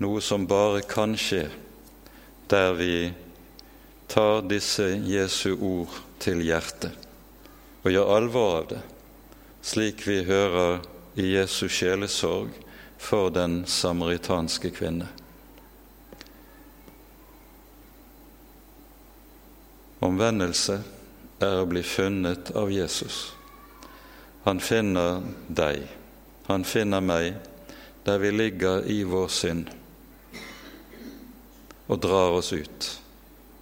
Noe 0.00 0.22
som 0.24 0.48
bare 0.48 0.82
kan 0.88 1.14
skje 1.20 1.44
der 2.50 2.72
vi 2.78 2.96
tar 4.08 4.42
disse 4.48 4.88
Jesu 5.04 5.54
ord 5.54 5.92
til 6.22 6.42
hjertet 6.44 6.92
og 7.84 7.92
gjør 7.92 8.10
alvor 8.16 8.50
av 8.58 8.66
det, 8.70 8.80
slik 9.64 10.06
vi 10.08 10.22
hører 10.24 10.80
i 11.14 11.34
Jesu 11.34 11.68
sjelesorg 11.68 12.50
for 12.98 13.30
den 13.30 13.62
samaritanske 13.66 14.70
kvinne. 14.74 15.06
Omvendelse 20.04 20.80
er 21.40 21.60
å 21.60 21.68
bli 21.68 21.82
funnet 21.86 22.50
av 22.58 22.72
Jesus. 22.72 23.32
Han 24.44 24.60
finner 24.60 25.22
deg, 25.48 25.86
han 26.48 26.66
finner 26.68 27.00
meg, 27.00 27.38
der 28.04 28.20
vi 28.20 28.32
ligger 28.34 28.84
i 28.90 28.98
vår 29.08 29.30
synd, 29.32 29.70
og 31.86 32.02
drar 32.04 32.36
oss 32.40 32.52
ut, 32.52 32.90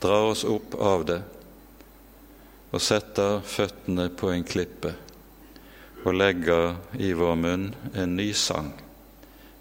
drar 0.02 0.32
oss 0.32 0.42
opp 0.48 0.74
av 0.78 1.06
det 1.06 1.22
og 2.72 2.80
setter 2.80 3.42
føttene 3.44 4.08
på 4.16 4.30
en 4.32 4.44
klippe 4.48 4.94
og 6.02 6.14
legger 6.14 6.76
i 6.98 7.12
vår 7.14 7.36
munn 7.38 7.66
en 7.94 8.16
ny 8.16 8.32
sang, 8.34 8.72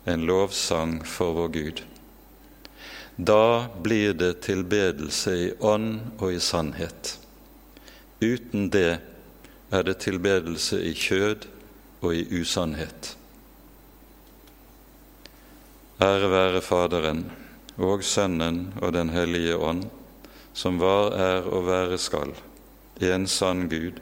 en 0.06 0.26
lovsang 0.26 1.00
for 1.06 1.36
vår 1.38 1.54
Gud. 1.54 1.82
Da 3.16 3.68
blir 3.84 4.14
det 4.18 4.42
tilbedelse 4.48 5.36
i 5.38 5.48
ånd 5.60 6.00
og 6.18 6.34
i 6.34 6.40
sannhet. 6.42 7.18
Uten 8.22 8.70
det 8.74 9.00
er 9.72 9.84
det 9.86 10.00
tilbedelse 10.02 10.80
i 10.82 10.94
kjød 10.98 11.46
og 12.02 12.16
i 12.16 12.26
usannhet. 12.42 13.16
Ære 16.02 16.30
være 16.32 16.62
Faderen 16.66 17.26
og 17.78 18.04
Sønnen 18.04 18.72
og 18.82 18.94
Den 18.94 19.10
hellige 19.14 19.58
ånd, 19.58 19.84
som 20.54 20.80
var, 20.82 21.14
er 21.14 21.46
og 21.46 21.68
være 21.68 21.98
skal, 22.02 22.34
en 23.02 23.28
sann 23.28 23.68
Gud, 23.70 24.02